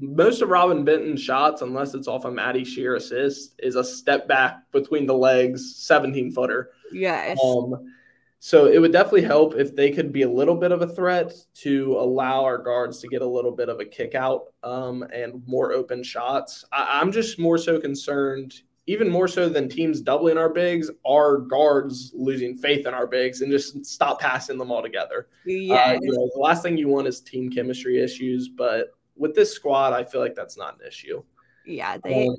most 0.00 0.42
of 0.42 0.50
Robyn 0.50 0.84
Benton's 0.84 1.22
shots, 1.22 1.62
unless 1.62 1.94
it's 1.94 2.06
off 2.06 2.26
a 2.26 2.30
Maddie 2.30 2.62
Scherr 2.62 2.98
assist, 2.98 3.54
is 3.58 3.74
a 3.74 3.82
step 3.82 4.28
back 4.28 4.70
between 4.70 5.06
the 5.06 5.14
legs, 5.14 5.76
17 5.76 6.30
footer. 6.30 6.70
Yes. 6.92 7.38
Um, 7.42 7.90
so 8.38 8.66
it 8.66 8.78
would 8.78 8.92
definitely 8.92 9.22
help 9.22 9.54
if 9.54 9.74
they 9.74 9.90
could 9.90 10.12
be 10.12 10.22
a 10.22 10.30
little 10.30 10.54
bit 10.54 10.72
of 10.72 10.82
a 10.82 10.86
threat 10.86 11.32
to 11.54 11.96
allow 11.98 12.44
our 12.44 12.58
guards 12.58 12.98
to 12.98 13.08
get 13.08 13.22
a 13.22 13.26
little 13.26 13.52
bit 13.52 13.70
of 13.70 13.80
a 13.80 13.84
kick 13.86 14.14
out 14.14 14.52
um, 14.62 15.04
and 15.04 15.42
more 15.46 15.72
open 15.72 16.02
shots. 16.02 16.62
I, 16.70 17.00
I'm 17.00 17.12
just 17.12 17.38
more 17.38 17.56
so 17.56 17.80
concerned, 17.80 18.60
even 18.90 19.08
more 19.08 19.28
so 19.28 19.48
than 19.48 19.68
teams 19.68 20.00
doubling 20.00 20.36
our 20.36 20.48
bigs, 20.48 20.90
our 21.06 21.38
guards 21.38 22.10
losing 22.12 22.56
faith 22.56 22.88
in 22.88 22.92
our 22.92 23.06
bigs 23.06 23.40
and 23.40 23.52
just 23.52 23.86
stop 23.86 24.20
passing 24.20 24.58
them 24.58 24.72
altogether. 24.72 25.28
Yeah. 25.46 25.92
Uh, 25.92 25.98
you 26.02 26.10
know, 26.10 26.28
the 26.34 26.40
last 26.40 26.64
thing 26.64 26.76
you 26.76 26.88
want 26.88 27.06
is 27.06 27.20
team 27.20 27.50
chemistry 27.50 28.02
issues, 28.02 28.48
but 28.48 28.88
with 29.16 29.36
this 29.36 29.52
squad, 29.52 29.92
I 29.92 30.02
feel 30.02 30.20
like 30.20 30.34
that's 30.34 30.58
not 30.58 30.74
an 30.80 30.88
issue. 30.88 31.22
Yeah, 31.64 31.98
they 31.98 32.26
Um, 32.26 32.36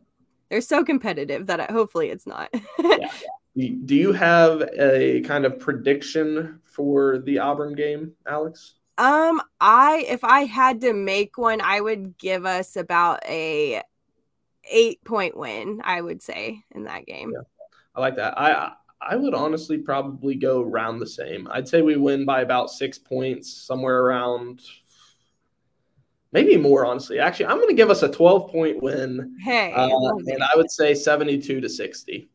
they're 0.49 0.59
so 0.59 0.83
competitive 0.83 1.47
that 1.47 1.61
I, 1.61 1.71
hopefully 1.71 2.09
it's 2.09 2.27
not. 2.27 2.53
yeah. 2.79 3.09
Do 3.55 3.95
you 3.95 4.11
have 4.11 4.69
a 4.77 5.21
kind 5.21 5.45
of 5.45 5.57
prediction 5.57 6.59
for 6.63 7.19
the 7.19 7.39
Auburn 7.39 7.75
game, 7.75 8.11
Alex? 8.27 8.75
Um, 8.97 9.41
I 9.61 10.05
if 10.09 10.25
I 10.25 10.41
had 10.41 10.81
to 10.81 10.91
make 10.91 11.37
one, 11.37 11.61
I 11.61 11.79
would 11.79 12.17
give 12.17 12.45
us 12.45 12.75
about 12.75 13.23
a 13.25 13.83
eight 14.69 15.03
point 15.03 15.37
win. 15.37 15.81
I 15.83 16.01
would 16.01 16.21
say 16.21 16.63
in 16.71 16.85
that 16.85 17.05
game. 17.05 17.31
Yeah. 17.33 17.41
I 17.95 18.01
like 18.01 18.15
that. 18.15 18.39
I 18.39 18.73
I 19.01 19.15
would 19.15 19.33
honestly 19.33 19.79
probably 19.79 20.35
go 20.35 20.61
around 20.61 20.99
the 20.99 21.07
same. 21.07 21.47
I'd 21.51 21.67
say 21.67 21.81
we 21.81 21.95
win 21.95 22.25
by 22.25 22.41
about 22.41 22.69
six 22.69 22.97
points, 22.97 23.51
somewhere 23.51 24.03
around 24.03 24.61
maybe 26.31 26.55
more. 26.57 26.85
Honestly, 26.85 27.19
actually, 27.19 27.47
I'm 27.47 27.57
going 27.57 27.69
to 27.69 27.75
give 27.75 27.89
us 27.89 28.03
a 28.03 28.09
12 28.09 28.51
point 28.51 28.81
win, 28.81 29.35
Hey, 29.39 29.73
uh, 29.73 29.87
love 29.87 30.21
and 30.27 30.43
I 30.43 30.55
would 30.55 30.71
say 30.71 30.93
72 30.93 31.61
to 31.61 31.69
60 31.69 32.29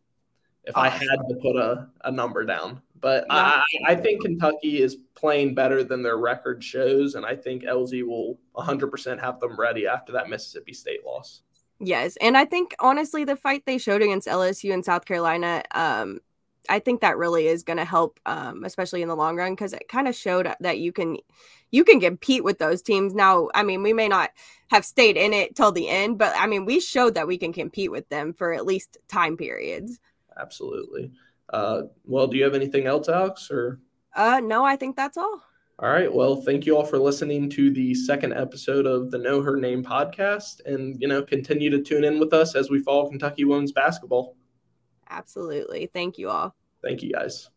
if 0.64 0.76
I 0.76 0.88
had 0.88 1.18
to 1.28 1.38
put 1.40 1.56
a, 1.56 1.88
a 2.04 2.10
number 2.10 2.44
down. 2.44 2.82
But 3.00 3.26
I, 3.30 3.62
I 3.86 3.94
think 3.94 4.22
Kentucky 4.22 4.82
is 4.82 4.96
playing 5.14 5.54
better 5.54 5.84
than 5.84 6.02
their 6.02 6.16
record 6.16 6.64
shows, 6.64 7.14
and 7.14 7.24
I 7.24 7.36
think 7.36 7.62
Elzy 7.62 8.04
will 8.04 8.40
100% 8.56 9.20
have 9.20 9.38
them 9.38 9.58
ready 9.58 9.86
after 9.86 10.12
that 10.12 10.28
Mississippi 10.28 10.72
State 10.72 11.04
loss. 11.04 11.42
Yes, 11.78 12.16
and 12.20 12.36
I 12.36 12.44
think 12.44 12.74
honestly, 12.78 13.24
the 13.24 13.36
fight 13.36 13.64
they 13.66 13.78
showed 13.78 14.02
against 14.02 14.28
LSU 14.28 14.72
and 14.72 14.84
South 14.84 15.04
Carolina, 15.04 15.62
um, 15.74 16.20
I 16.68 16.78
think 16.78 17.00
that 17.00 17.18
really 17.18 17.46
is 17.46 17.62
going 17.62 17.76
to 17.76 17.84
help, 17.84 18.18
um, 18.26 18.64
especially 18.64 19.02
in 19.02 19.08
the 19.08 19.16
long 19.16 19.36
run, 19.36 19.52
because 19.52 19.72
it 19.72 19.88
kind 19.88 20.08
of 20.08 20.14
showed 20.14 20.52
that 20.60 20.78
you 20.78 20.92
can 20.92 21.18
you 21.70 21.84
can 21.84 22.00
compete 22.00 22.44
with 22.44 22.58
those 22.58 22.82
teams. 22.82 23.14
Now, 23.14 23.48
I 23.54 23.62
mean, 23.62 23.82
we 23.82 23.92
may 23.92 24.08
not 24.08 24.30
have 24.70 24.84
stayed 24.84 25.16
in 25.16 25.32
it 25.32 25.54
till 25.54 25.72
the 25.72 25.88
end, 25.88 26.18
but 26.18 26.34
I 26.36 26.46
mean, 26.46 26.64
we 26.64 26.80
showed 26.80 27.14
that 27.14 27.26
we 27.26 27.38
can 27.38 27.52
compete 27.52 27.90
with 27.90 28.08
them 28.08 28.32
for 28.32 28.52
at 28.52 28.66
least 28.66 28.96
time 29.08 29.36
periods. 29.36 30.00
Absolutely. 30.38 31.12
Uh, 31.50 31.82
well, 32.04 32.26
do 32.26 32.36
you 32.36 32.44
have 32.44 32.54
anything 32.54 32.86
else, 32.86 33.08
Alex? 33.08 33.50
Or 33.50 33.80
Uh, 34.14 34.40
no, 34.42 34.64
I 34.64 34.76
think 34.76 34.96
that's 34.96 35.16
all. 35.16 35.42
All 35.78 35.90
right. 35.90 36.12
Well, 36.12 36.36
thank 36.36 36.64
you 36.64 36.76
all 36.76 36.84
for 36.84 36.98
listening 36.98 37.50
to 37.50 37.70
the 37.70 37.94
second 37.94 38.32
episode 38.32 38.86
of 38.86 39.10
the 39.10 39.18
Know 39.18 39.42
Her 39.42 39.56
Name 39.56 39.84
podcast, 39.84 40.64
and 40.64 40.96
you 41.00 41.06
know, 41.06 41.22
continue 41.22 41.68
to 41.68 41.82
tune 41.82 42.04
in 42.04 42.18
with 42.18 42.32
us 42.32 42.54
as 42.54 42.70
we 42.70 42.80
follow 42.80 43.08
Kentucky 43.10 43.44
women's 43.44 43.72
basketball. 43.72 44.36
Absolutely. 45.10 45.90
Thank 45.92 46.16
you 46.16 46.30
all. 46.30 46.56
Thank 46.82 47.02
you, 47.02 47.12
guys. 47.12 47.50